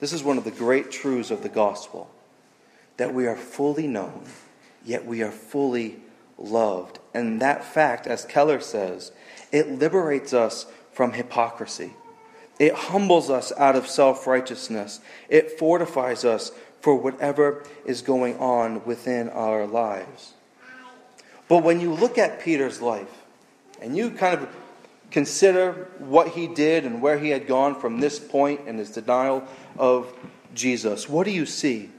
This 0.00 0.12
is 0.12 0.22
one 0.22 0.38
of 0.38 0.44
the 0.44 0.50
great 0.50 0.90
truths 0.90 1.30
of 1.30 1.42
the 1.42 1.48
gospel 1.48 2.10
that 2.96 3.14
we 3.14 3.26
are 3.26 3.36
fully 3.36 3.86
known, 3.86 4.24
yet 4.84 5.04
we 5.04 5.22
are 5.22 5.30
fully 5.32 5.96
loved. 6.38 6.98
And 7.12 7.40
that 7.40 7.64
fact, 7.64 8.06
as 8.06 8.24
Keller 8.24 8.60
says, 8.60 9.12
it 9.52 9.78
liberates 9.78 10.32
us 10.32 10.66
from 10.92 11.12
hypocrisy. 11.12 11.92
It 12.58 12.74
humbles 12.74 13.30
us 13.30 13.52
out 13.58 13.76
of 13.76 13.88
self 13.88 14.26
righteousness. 14.26 15.00
It 15.28 15.58
fortifies 15.58 16.24
us 16.24 16.52
for 16.80 16.94
whatever 16.94 17.64
is 17.84 18.02
going 18.02 18.38
on 18.38 18.84
within 18.84 19.28
our 19.30 19.66
lives. 19.66 20.34
But 21.48 21.62
when 21.62 21.80
you 21.80 21.92
look 21.92 22.18
at 22.18 22.40
Peter's 22.40 22.80
life 22.80 23.22
and 23.80 23.96
you 23.96 24.10
kind 24.10 24.40
of 24.40 24.48
consider 25.10 25.88
what 25.98 26.28
he 26.28 26.46
did 26.46 26.84
and 26.84 27.00
where 27.02 27.18
he 27.18 27.30
had 27.30 27.46
gone 27.46 27.78
from 27.78 28.00
this 28.00 28.18
point 28.18 28.66
in 28.66 28.78
his 28.78 28.90
denial 28.90 29.46
of 29.76 30.12
Jesus, 30.54 31.08
what 31.08 31.24
do 31.24 31.30
you 31.30 31.46
see? 31.46 31.90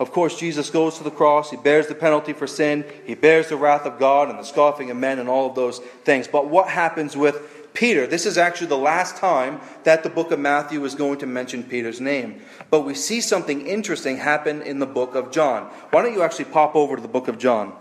Of 0.00 0.12
course, 0.12 0.38
Jesus 0.38 0.70
goes 0.70 0.96
to 0.96 1.04
the 1.04 1.10
cross. 1.10 1.50
He 1.50 1.58
bears 1.58 1.86
the 1.86 1.94
penalty 1.94 2.32
for 2.32 2.46
sin. 2.46 2.86
He 3.04 3.14
bears 3.14 3.50
the 3.50 3.56
wrath 3.56 3.84
of 3.84 3.98
God 3.98 4.30
and 4.30 4.38
the 4.38 4.44
scoffing 4.44 4.90
of 4.90 4.96
men 4.96 5.18
and 5.18 5.28
all 5.28 5.46
of 5.46 5.54
those 5.54 5.78
things. 6.04 6.26
But 6.26 6.48
what 6.48 6.68
happens 6.68 7.18
with 7.18 7.74
Peter? 7.74 8.06
This 8.06 8.24
is 8.24 8.38
actually 8.38 8.68
the 8.68 8.78
last 8.78 9.18
time 9.18 9.60
that 9.84 10.02
the 10.02 10.08
book 10.08 10.30
of 10.30 10.40
Matthew 10.40 10.82
is 10.86 10.94
going 10.94 11.18
to 11.18 11.26
mention 11.26 11.62
Peter's 11.62 12.00
name. 12.00 12.40
But 12.70 12.80
we 12.80 12.94
see 12.94 13.20
something 13.20 13.66
interesting 13.66 14.16
happen 14.16 14.62
in 14.62 14.78
the 14.78 14.86
book 14.86 15.14
of 15.14 15.30
John. 15.30 15.64
Why 15.90 16.00
don't 16.00 16.14
you 16.14 16.22
actually 16.22 16.46
pop 16.46 16.74
over 16.74 16.96
to 16.96 17.02
the 17.02 17.06
book 17.06 17.28
of 17.28 17.38
John? 17.38 17.74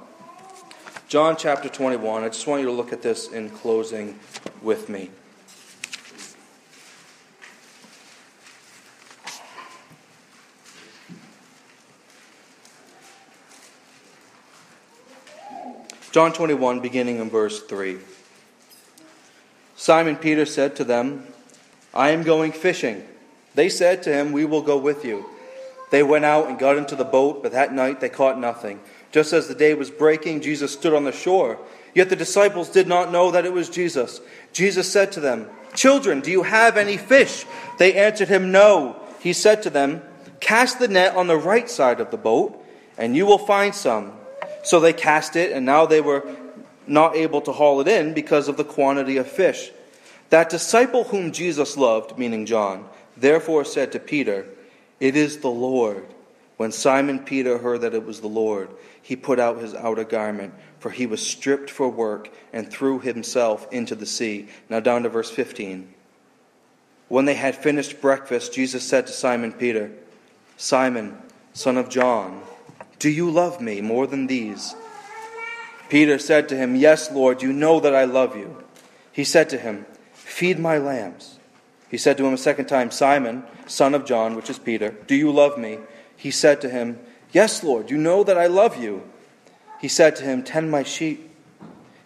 John 1.08 1.38
chapter 1.38 1.69
21. 1.69 2.23
I 2.23 2.27
just 2.27 2.45
want 2.45 2.60
you 2.60 2.67
to 2.67 2.73
look 2.73 2.91
at 2.91 3.01
this 3.01 3.29
in 3.29 3.49
closing 3.49 4.19
with 4.62 4.89
me. 4.89 5.10
John 16.12 16.34
21, 16.34 16.80
beginning 16.80 17.19
in 17.19 17.30
verse 17.30 17.62
3. 17.62 17.98
Simon 19.76 20.15
Peter 20.15 20.45
said 20.45 20.76
to 20.78 20.84
them, 20.84 21.28
I 21.93 22.10
am 22.10 22.24
going 22.24 22.52
fishing. 22.52 23.04
They 23.54 23.69
said 23.69 24.02
to 24.04 24.13
him, 24.13 24.32
We 24.32 24.43
will 24.43 24.63
go 24.63 24.78
with 24.78 25.06
you. 25.06 25.26
They 25.91 26.02
went 26.02 26.26
out 26.26 26.48
and 26.48 26.58
got 26.58 26.78
into 26.78 26.95
the 26.95 27.04
boat, 27.04 27.43
but 27.43 27.52
that 27.52 27.74
night 27.74 28.00
they 28.00 28.10
caught 28.10 28.39
nothing. 28.39 28.80
Just 29.12 29.34
as 29.34 29.48
the 29.48 29.56
day 29.56 29.74
was 29.76 29.91
breaking, 29.91 30.41
Jesus 30.41 30.74
stood 30.74 30.93
on 30.93 31.04
the 31.04 31.12
shore. 31.12 31.60
Yet 31.93 32.10
the 32.10 32.15
disciples 32.15 32.69
did 32.69 32.88
not 32.88 33.12
know 33.12 33.32
that 33.32 33.45
it 33.45 33.54
was 33.54 33.69
Jesus. 33.69 34.19
Jesus 34.52 34.91
said 34.91 35.12
to 35.13 35.19
them, 35.19 35.48
Children, 35.76 36.22
do 36.22 36.32
you 36.32 36.43
have 36.43 36.78
any 36.78 36.98
fish? 36.98 37.45
They 37.78 37.93
answered 37.93 38.30
him, 38.30 38.52
No. 38.52 39.00
He 39.19 39.34
said 39.34 39.63
to 39.63 39.69
them, 39.69 40.02
Cast 40.39 40.80
the 40.80 40.88
net 40.88 41.15
on 41.15 41.28
the 41.28 41.38
right 41.38 41.69
side 41.69 42.00
of 42.00 42.12
the 42.12 42.17
boat, 42.17 42.63
and 42.98 43.15
you 43.15 43.26
will 43.26 43.38
find 43.38 43.76
some. 43.76 44.13
So 44.69 44.79
they 44.79 44.93
cast 44.93 45.36
it, 45.36 45.51
and 45.51 45.65
now 45.65 45.88
they 45.88 45.99
were 45.99 46.23
not 46.86 47.15
able 47.15 47.41
to 47.41 47.51
haul 47.51 47.82
it 47.82 47.88
in 47.88 48.13
because 48.13 48.47
of 48.47 48.55
the 48.55 48.63
quantity 48.63 49.17
of 49.17 49.25
fish. 49.25 49.71
That 50.29 50.51
disciple 50.51 51.05
whom 51.05 51.32
Jesus 51.32 51.75
loved, 51.75 52.19
meaning 52.19 52.45
John, 52.45 52.88
therefore 53.17 53.65
said 53.65 53.91
to 53.93 53.99
Peter, 53.99 54.45
It 54.99 55.15
is 55.15 55.39
the 55.39 55.49
Lord. 55.49 56.05
When 56.58 56.71
Simon 56.71 57.17
Peter 57.17 57.58
heard 57.58 57.82
that 57.82 57.95
it 57.95 58.05
was 58.05 58.21
the 58.21 58.27
Lord, 58.27 58.69
he 59.01 59.15
put 59.15 59.39
out 59.39 59.60
his 59.60 59.73
outer 59.73 60.03
garment, 60.03 60.53
for 60.77 60.91
he 60.91 61.08
was 61.08 61.25
stripped 61.25 61.71
for 61.71 61.89
work, 61.89 62.29
and 62.53 62.69
threw 62.69 62.99
himself 62.99 63.67
into 63.71 63.95
the 63.95 64.05
sea. 64.05 64.49
Now 64.69 64.82
down 64.82 65.01
to 65.01 65.10
verse 65.10 65.32
15. 65.32 65.91
When 67.08 67.25
they 67.25 67.34
had 67.34 67.55
finished 67.55 68.01
breakfast, 68.01 68.53
Jesus 68.53 68.88
said 68.88 69.08
to 69.08 69.13
Simon 69.13 69.51
Peter, 69.51 69.89
Simon, 70.58 71.17
son 71.53 71.75
of 71.75 71.89
John, 71.89 72.43
do 73.00 73.10
you 73.10 73.30
love 73.30 73.62
me 73.62 73.82
more 73.82 74.06
than 74.06 74.28
these? 74.28 74.76
Peter 75.90 76.20
said 76.20 76.48
to 76.50 76.56
him, 76.56 76.76
Yes, 76.76 77.12
Lord, 77.12 77.42
you 77.42 77.52
know 77.52 77.80
that 77.80 77.96
I 77.96 78.04
love 78.04 78.36
you. 78.36 78.64
He 79.12 79.24
said 79.24 79.50
to 79.50 79.58
him, 79.58 79.86
Feed 80.14 80.60
my 80.60 80.78
lambs. 80.78 81.40
He 81.90 81.98
said 81.98 82.18
to 82.18 82.26
him 82.26 82.34
a 82.34 82.38
second 82.38 82.68
time, 82.68 82.92
Simon, 82.92 83.44
son 83.66 83.96
of 83.96 84.06
John, 84.06 84.36
which 84.36 84.50
is 84.50 84.60
Peter, 84.60 84.92
do 85.08 85.16
you 85.16 85.32
love 85.32 85.58
me? 85.58 85.80
He 86.16 86.30
said 86.30 86.62
to 86.62 86.70
him, 86.70 87.00
Yes, 87.32 87.64
Lord, 87.64 87.90
you 87.90 87.98
know 87.98 88.24
that 88.24 88.38
I 88.38 88.48
love 88.48 88.82
you. 88.82 89.04
He 89.80 89.88
said 89.88 90.16
to 90.18 90.24
him, 90.24 90.44
Tend 90.44 90.70
my 90.70 90.84
sheep. 90.84 91.29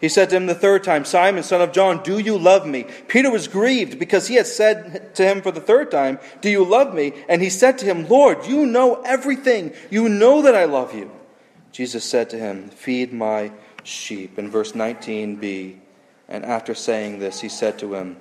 He 0.04 0.10
said 0.10 0.32
to 0.32 0.36
him 0.36 0.48
the 0.48 0.54
third 0.54 0.84
time, 0.84 1.06
Simon, 1.06 1.44
son 1.44 1.62
of 1.62 1.72
John, 1.72 2.04
do 2.04 2.20
you 2.20 2.38
love 2.38 2.68
me? 2.68 2.84
Peter 3.08 3.32
was 3.32 3.48
grieved 3.48 3.98
because 3.98 4.28
he 4.28 4.36
had 4.36 4.48
said 4.48 5.16
to 5.16 5.24
him 5.24 5.42
for 5.42 5.50
the 5.50 5.62
third 5.62 5.92
time, 5.92 6.20
Do 6.42 6.50
you 6.50 6.66
love 6.66 6.94
me? 6.94 7.13
And 7.30 7.42
he 7.42 7.50
said 7.50 7.78
to 7.78 7.86
him, 7.86 8.10
Lord, 8.10 8.46
you 8.46 8.66
know 8.66 9.02
everything. 9.04 9.72
You 9.89 10.10
know 10.10 10.42
that 10.42 10.56
I 10.56 10.66
love 10.66 10.94
you. 10.94 11.10
Jesus 11.72 12.04
said 12.04 12.30
to 12.32 12.38
him, 12.38 12.68
Feed 12.68 13.13
my 13.13 13.54
sheep. 13.86 14.38
In 14.38 14.50
verse 14.50 14.74
19b, 14.74 15.78
and 16.28 16.44
after 16.44 16.76
saying 16.76 17.20
this, 17.20 17.39
he 17.39 17.48
said 17.48 17.80
to 17.80 17.94
him, 17.94 18.18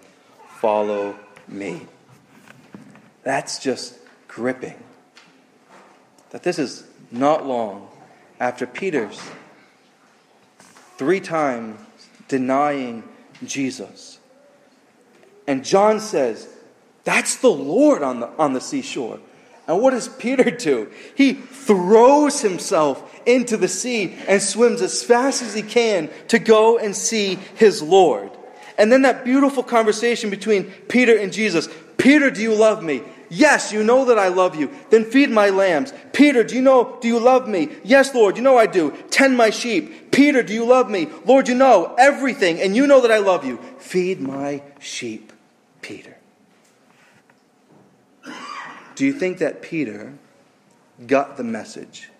Follow 0.61 1.16
me. 1.49 1.88
That's 3.25 3.59
just 3.59 3.99
gripping. 4.29 4.81
That 6.31 6.45
this 6.45 6.61
is 6.61 6.85
not 7.11 7.45
long 7.45 7.88
after 8.38 8.68
Peter's 8.68 9.21
three 11.03 11.19
times 11.19 11.81
denying 12.29 13.03
Jesus. 13.45 14.21
And 15.49 15.65
John 15.65 15.99
says, 15.99 16.49
That's 17.03 17.38
the 17.38 17.51
Lord 17.51 18.05
on 18.05 18.21
the, 18.21 18.29
on 18.38 18.53
the 18.53 18.61
seashore. 18.61 19.19
And 19.67 19.83
what 19.83 19.91
does 19.91 20.07
Peter 20.07 20.49
do? 20.49 20.93
He 21.17 21.33
throws 21.33 22.41
himself 22.41 23.21
into 23.27 23.57
the 23.57 23.67
sea 23.67 24.17
and 24.29 24.41
swims 24.41 24.81
as 24.81 25.03
fast 25.03 25.43
as 25.43 25.55
he 25.55 25.62
can 25.62 26.09
to 26.29 26.38
go 26.38 26.79
and 26.79 26.95
see 26.95 27.35
his 27.57 27.83
Lord. 27.83 28.31
And 28.79 28.93
then 28.93 29.03
that 29.03 29.25
beautiful 29.25 29.65
conversation 29.65 30.31
between 30.31 30.71
Peter 30.88 31.19
and 31.19 31.33
Jesus 31.33 31.69
Peter, 31.97 32.31
do 32.31 32.41
you 32.43 32.55
love 32.55 32.81
me? 32.85 33.03
Yes, 33.35 33.73
you 33.73 33.83
know 33.83 34.05
that 34.05 34.18
I 34.18 34.29
love 34.29 34.57
you. 34.57 34.71
Then 34.90 35.07
feed 35.07 35.31
my 35.31 35.49
lambs. 35.49 35.95
Peter, 36.12 36.45
do 36.45 36.55
you 36.55 36.61
know, 36.61 36.99
do 37.01 37.09
you 37.09 37.18
love 37.18 37.49
me? 37.49 37.71
Yes, 37.83 38.14
Lord, 38.14 38.37
you 38.37 38.42
know 38.42 38.59
I 38.59 38.66
do. 38.66 38.90
Tend 39.09 39.38
my 39.38 39.49
sheep. 39.49 40.12
Peter, 40.12 40.42
do 40.42 40.53
you 40.53 40.66
love 40.66 40.90
me? 40.90 41.09
Lord, 41.25 41.49
you 41.49 41.55
know 41.55 41.95
everything, 41.99 42.61
and 42.61 42.77
you 42.77 42.87
know 42.87 43.01
that 43.01 43.11
I 43.11 43.21
love 43.21 43.42
you. 43.47 43.57
Feed 43.79 44.21
my 44.21 44.62
sheep, 44.79 45.33
Peter. 45.81 46.18
Do 48.97 49.07
you 49.07 49.14
think 49.14 49.38
that 49.38 49.62
Peter 49.62 50.12
got 51.07 51.38
the 51.38 51.45
message? 51.45 52.11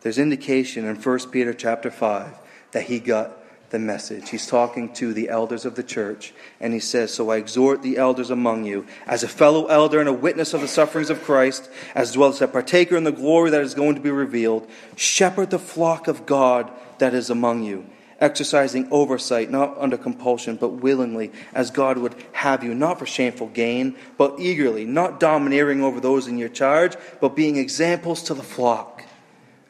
There's 0.00 0.18
indication 0.18 0.84
in 0.84 0.96
1 0.96 1.30
Peter 1.30 1.54
chapter 1.54 1.92
5 1.92 2.36
that 2.72 2.82
he 2.82 2.98
got 2.98 3.39
the 3.70 3.78
message. 3.78 4.30
He's 4.30 4.46
talking 4.46 4.92
to 4.94 5.14
the 5.14 5.28
elders 5.28 5.64
of 5.64 5.76
the 5.76 5.82
church, 5.82 6.34
and 6.60 6.72
he 6.72 6.80
says, 6.80 7.14
So 7.14 7.30
I 7.30 7.36
exhort 7.36 7.82
the 7.82 7.96
elders 7.96 8.30
among 8.30 8.64
you, 8.64 8.86
as 9.06 9.22
a 9.22 9.28
fellow 9.28 9.66
elder 9.66 10.00
and 10.00 10.08
a 10.08 10.12
witness 10.12 10.52
of 10.52 10.60
the 10.60 10.68
sufferings 10.68 11.10
of 11.10 11.22
Christ, 11.22 11.70
as 11.94 12.16
well 12.16 12.30
as 12.30 12.40
a 12.40 12.48
partaker 12.48 12.96
in 12.96 13.04
the 13.04 13.12
glory 13.12 13.50
that 13.50 13.62
is 13.62 13.74
going 13.74 13.94
to 13.94 14.00
be 14.00 14.10
revealed, 14.10 14.68
shepherd 14.96 15.50
the 15.50 15.58
flock 15.58 16.08
of 16.08 16.26
God 16.26 16.70
that 16.98 17.14
is 17.14 17.30
among 17.30 17.62
you, 17.62 17.86
exercising 18.20 18.88
oversight, 18.90 19.50
not 19.50 19.78
under 19.78 19.96
compulsion, 19.96 20.56
but 20.56 20.68
willingly, 20.68 21.30
as 21.54 21.70
God 21.70 21.96
would 21.98 22.14
have 22.32 22.64
you, 22.64 22.74
not 22.74 22.98
for 22.98 23.06
shameful 23.06 23.48
gain, 23.48 23.94
but 24.18 24.38
eagerly, 24.40 24.84
not 24.84 25.20
domineering 25.20 25.82
over 25.82 26.00
those 26.00 26.26
in 26.26 26.38
your 26.38 26.48
charge, 26.48 26.96
but 27.20 27.36
being 27.36 27.56
examples 27.56 28.22
to 28.24 28.34
the 28.34 28.42
flock. 28.42 28.99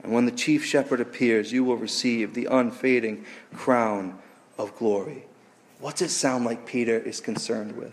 And 0.03 0.13
when 0.13 0.27
the 0.27 0.33
chief 0.33 0.65
shepherd 0.65 1.01
appears, 1.01 1.53
you 1.53 1.65
will 1.65 1.77
receive 1.77 2.35
the 2.35 2.47
unfading 2.47 3.25
crown 3.55 4.19
of 4.59 4.77
glory. 4.77 5.25
What's 5.79 6.03
it 6.03 6.11
sound 6.11 6.45
like 6.45 6.67
Peter 6.67 6.99
is 6.99 7.21
concerned 7.21 7.77
with? 7.77 7.93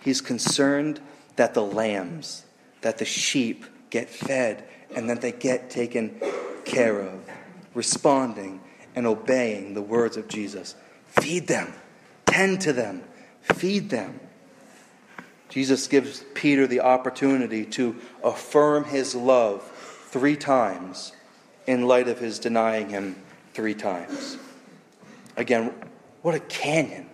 He's 0.00 0.20
concerned 0.20 1.00
that 1.36 1.54
the 1.54 1.62
lambs, 1.62 2.44
that 2.80 2.98
the 2.98 3.04
sheep 3.04 3.64
get 3.90 4.08
fed 4.08 4.64
and 4.94 5.08
that 5.10 5.20
they 5.20 5.32
get 5.32 5.70
taken 5.70 6.20
care 6.64 7.00
of, 7.00 7.20
responding 7.74 8.60
and 8.94 9.06
obeying 9.06 9.74
the 9.74 9.82
words 9.82 10.16
of 10.16 10.28
Jesus. 10.28 10.74
Feed 11.06 11.46
them, 11.46 11.72
tend 12.26 12.60
to 12.62 12.72
them, 12.72 13.02
feed 13.42 13.90
them. 13.90 14.20
Jesus 15.48 15.88
gives 15.88 16.24
Peter 16.34 16.66
the 16.66 16.80
opportunity 16.80 17.64
to 17.66 17.96
affirm 18.22 18.84
his 18.84 19.14
love 19.14 19.62
three 20.08 20.36
times 20.36 21.12
in 21.70 21.86
light 21.86 22.08
of 22.08 22.18
his 22.18 22.40
denying 22.40 22.88
him 22.88 23.14
three 23.54 23.74
times. 23.74 24.36
Again, 25.36 25.72
what 26.20 26.34
a 26.34 26.40
canyon 26.40 27.08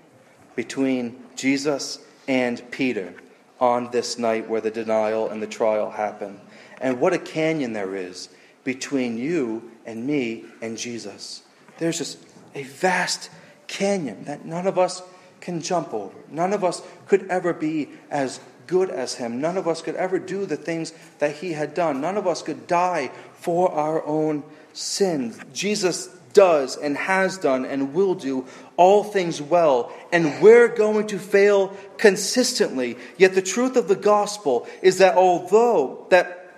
between 0.54 1.22
Jesus 1.36 1.98
and 2.26 2.70
Peter 2.70 3.12
on 3.60 3.90
this 3.90 4.18
night 4.18 4.48
where 4.48 4.62
the 4.62 4.70
denial 4.70 5.28
and 5.28 5.42
the 5.42 5.46
trial 5.46 5.90
happen. 5.90 6.40
And 6.80 6.98
what 6.98 7.12
a 7.12 7.18
canyon 7.18 7.74
there 7.74 7.94
is 7.94 8.30
between 8.64 9.18
you 9.18 9.70
and 9.84 10.06
me 10.06 10.46
and 10.62 10.78
Jesus. 10.78 11.42
There's 11.76 11.98
just 11.98 12.18
a 12.54 12.62
vast 12.62 13.28
canyon 13.66 14.24
that 14.24 14.46
none 14.46 14.66
of 14.66 14.78
us 14.78 15.02
can 15.42 15.60
jump 15.60 15.92
over. 15.92 16.16
None 16.30 16.54
of 16.54 16.64
us 16.64 16.80
could 17.06 17.28
ever 17.28 17.52
be 17.52 17.90
as 18.10 18.40
good 18.66 18.90
as 18.90 19.14
him. 19.14 19.40
None 19.40 19.56
of 19.56 19.68
us 19.68 19.82
could 19.82 19.96
ever 19.96 20.18
do 20.18 20.46
the 20.46 20.56
things 20.56 20.92
that 21.18 21.36
he 21.36 21.52
had 21.52 21.74
done. 21.74 22.00
None 22.00 22.16
of 22.16 22.26
us 22.26 22.42
could 22.42 22.66
die 22.66 23.10
for 23.46 23.70
our 23.70 24.04
own 24.04 24.42
sins. 24.72 25.38
Jesus 25.54 26.08
does 26.32 26.76
and 26.76 26.96
has 26.96 27.38
done 27.38 27.64
and 27.64 27.94
will 27.94 28.16
do 28.16 28.44
all 28.76 29.04
things 29.04 29.40
well, 29.40 29.92
and 30.10 30.42
we're 30.42 30.66
going 30.66 31.06
to 31.06 31.16
fail 31.16 31.68
consistently. 31.96 32.98
Yet 33.16 33.36
the 33.36 33.42
truth 33.42 33.76
of 33.76 33.86
the 33.86 33.94
gospel 33.94 34.66
is 34.82 34.98
that 34.98 35.14
although 35.14 36.08
that 36.10 36.56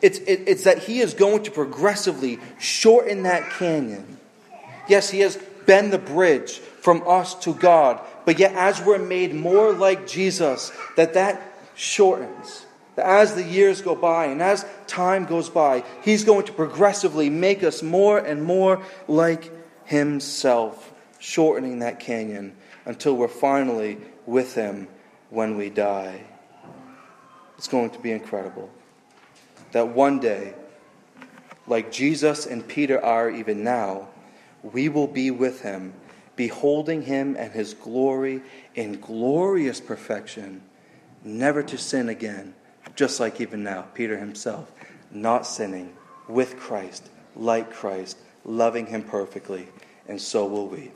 it's, 0.00 0.18
it, 0.20 0.44
it's 0.46 0.64
that 0.64 0.78
he 0.78 1.00
is 1.00 1.12
going 1.12 1.42
to 1.42 1.50
progressively 1.50 2.38
shorten 2.58 3.24
that 3.24 3.50
canyon. 3.58 4.16
Yes, 4.88 5.10
he 5.10 5.20
has 5.20 5.36
been 5.66 5.90
the 5.90 5.98
bridge 5.98 6.52
from 6.80 7.02
us 7.06 7.34
to 7.40 7.52
God, 7.52 8.00
but 8.24 8.38
yet, 8.38 8.54
as 8.54 8.80
we're 8.80 8.98
made 8.98 9.34
more 9.34 9.74
like 9.74 10.06
Jesus, 10.06 10.72
that 10.96 11.12
that 11.12 11.42
shortens. 11.74 12.64
That 12.98 13.06
as 13.06 13.36
the 13.36 13.44
years 13.44 13.80
go 13.80 13.94
by 13.94 14.24
and 14.24 14.42
as 14.42 14.66
time 14.88 15.24
goes 15.24 15.48
by, 15.48 15.84
He's 16.02 16.24
going 16.24 16.46
to 16.46 16.52
progressively 16.52 17.30
make 17.30 17.62
us 17.62 17.80
more 17.80 18.18
and 18.18 18.42
more 18.42 18.82
like 19.06 19.52
Himself, 19.84 20.92
shortening 21.20 21.78
that 21.78 22.00
canyon 22.00 22.56
until 22.86 23.16
we're 23.16 23.28
finally 23.28 23.98
with 24.26 24.56
Him 24.56 24.88
when 25.30 25.56
we 25.56 25.70
die. 25.70 26.24
It's 27.56 27.68
going 27.68 27.90
to 27.90 28.00
be 28.00 28.10
incredible. 28.10 28.68
That 29.70 29.90
one 29.90 30.18
day, 30.18 30.54
like 31.68 31.92
Jesus 31.92 32.46
and 32.46 32.66
Peter 32.66 33.00
are 33.00 33.30
even 33.30 33.62
now, 33.62 34.08
we 34.64 34.88
will 34.88 35.06
be 35.06 35.30
with 35.30 35.60
Him 35.60 35.92
beholding 36.34 37.02
him 37.02 37.36
and 37.38 37.52
his 37.52 37.74
glory 37.74 38.40
in 38.76 38.98
glorious 39.00 39.80
perfection, 39.80 40.62
never 41.24 41.64
to 41.64 41.76
sin 41.76 42.08
again, 42.08 42.54
just 42.94 43.20
like 43.20 43.40
even 43.40 43.62
now, 43.62 43.82
Peter 43.94 44.18
himself, 44.18 44.70
not 45.10 45.46
sinning 45.46 45.94
with 46.28 46.58
Christ, 46.58 47.08
like 47.36 47.72
Christ, 47.72 48.18
loving 48.44 48.86
him 48.86 49.02
perfectly, 49.02 49.68
and 50.06 50.20
so 50.20 50.46
will 50.46 50.66
we. 50.66 50.90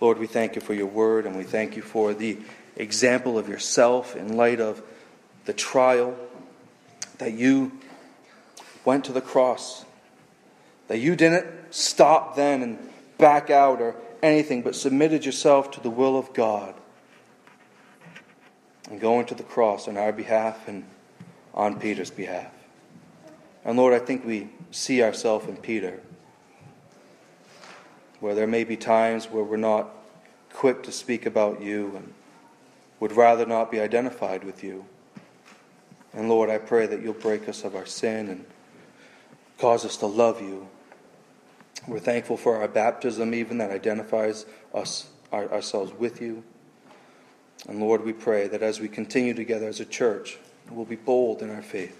Lord, 0.00 0.18
we 0.18 0.26
thank 0.26 0.54
you 0.56 0.60
for 0.60 0.74
your 0.74 0.86
word, 0.86 1.26
and 1.26 1.36
we 1.36 1.44
thank 1.44 1.76
you 1.76 1.82
for 1.82 2.14
the 2.14 2.38
example 2.76 3.38
of 3.38 3.48
yourself 3.48 4.16
in 4.16 4.36
light 4.36 4.60
of 4.60 4.82
the 5.44 5.52
trial 5.52 6.16
that 7.18 7.32
you 7.32 7.72
went 8.84 9.04
to 9.04 9.12
the 9.12 9.20
cross, 9.20 9.84
that 10.88 10.98
you 10.98 11.14
didn't 11.14 11.46
stop 11.70 12.34
then 12.34 12.62
and 12.62 12.78
back 13.18 13.50
out 13.50 13.80
or 13.80 13.94
anything 14.22 14.62
but 14.62 14.74
submitted 14.74 15.24
yourself 15.24 15.70
to 15.70 15.80
the 15.80 15.90
will 15.90 16.18
of 16.18 16.32
God 16.32 16.74
and 18.90 19.00
going 19.00 19.26
to 19.26 19.34
the 19.34 19.42
cross 19.42 19.88
on 19.88 19.96
our 19.96 20.12
behalf 20.12 20.68
and 20.68 20.84
on 21.54 21.78
Peter's 21.78 22.10
behalf. 22.10 22.52
And 23.64 23.76
Lord, 23.76 23.94
I 23.94 23.98
think 23.98 24.24
we 24.24 24.48
see 24.70 25.02
ourselves 25.02 25.46
in 25.46 25.56
Peter, 25.56 26.00
where 28.20 28.34
there 28.34 28.46
may 28.46 28.64
be 28.64 28.76
times 28.76 29.26
where 29.26 29.44
we're 29.44 29.56
not 29.56 29.90
quick 30.52 30.82
to 30.84 30.92
speak 30.92 31.26
about 31.26 31.62
you 31.62 31.92
and 31.96 32.12
would 33.00 33.12
rather 33.12 33.46
not 33.46 33.70
be 33.70 33.80
identified 33.80 34.44
with 34.44 34.62
you. 34.62 34.84
And 36.12 36.28
Lord, 36.28 36.50
I 36.50 36.58
pray 36.58 36.86
that 36.86 37.02
you'll 37.02 37.14
break 37.14 37.48
us 37.48 37.64
of 37.64 37.74
our 37.74 37.86
sin 37.86 38.28
and 38.28 38.44
cause 39.58 39.84
us 39.84 39.96
to 39.98 40.06
love 40.06 40.40
you 40.40 40.68
we're 41.88 41.98
thankful 41.98 42.36
for 42.36 42.58
our 42.58 42.68
baptism, 42.68 43.34
even 43.34 43.58
that 43.58 43.70
identifies 43.70 44.46
us 44.72 45.08
our, 45.32 45.50
ourselves 45.50 45.92
with 45.98 46.20
you. 46.20 46.44
And 47.68 47.80
Lord, 47.80 48.04
we 48.04 48.12
pray 48.12 48.48
that 48.48 48.62
as 48.62 48.80
we 48.80 48.88
continue 48.88 49.34
together 49.34 49.68
as 49.68 49.80
a 49.80 49.84
church, 49.84 50.38
we'll 50.70 50.84
be 50.84 50.96
bold 50.96 51.42
in 51.42 51.50
our 51.50 51.62
faith. 51.62 51.98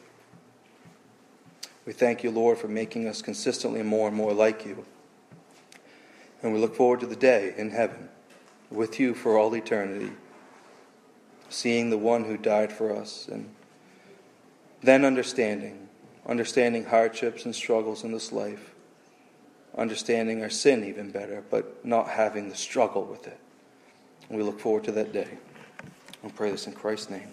We 1.86 1.92
thank 1.92 2.22
you, 2.22 2.30
Lord, 2.30 2.58
for 2.58 2.68
making 2.68 3.06
us 3.06 3.22
consistently 3.22 3.82
more 3.82 4.08
and 4.08 4.16
more 4.16 4.32
like 4.32 4.64
you. 4.64 4.84
And 6.42 6.52
we 6.52 6.58
look 6.58 6.74
forward 6.74 7.00
to 7.00 7.06
the 7.06 7.16
day 7.16 7.54
in 7.56 7.70
heaven 7.70 8.08
with 8.70 8.98
you 8.98 9.14
for 9.14 9.38
all 9.38 9.54
eternity, 9.54 10.12
seeing 11.48 11.90
the 11.90 11.98
one 11.98 12.24
who 12.24 12.36
died 12.36 12.72
for 12.72 12.94
us, 12.94 13.28
and 13.28 13.48
then 14.82 15.04
understanding, 15.04 15.88
understanding 16.26 16.86
hardships 16.86 17.44
and 17.44 17.54
struggles 17.54 18.02
in 18.02 18.12
this 18.12 18.32
life 18.32 18.72
understanding 19.76 20.42
our 20.42 20.50
sin 20.50 20.84
even 20.84 21.10
better, 21.10 21.42
but 21.50 21.84
not 21.84 22.08
having 22.08 22.48
the 22.48 22.56
struggle 22.56 23.04
with 23.04 23.26
it. 23.26 23.38
We 24.28 24.42
look 24.42 24.60
forward 24.60 24.84
to 24.84 24.92
that 24.92 25.12
day. 25.12 25.38
We 26.22 26.30
pray 26.30 26.50
this 26.50 26.66
in 26.66 26.72
Christ's 26.72 27.10
name. 27.10 27.28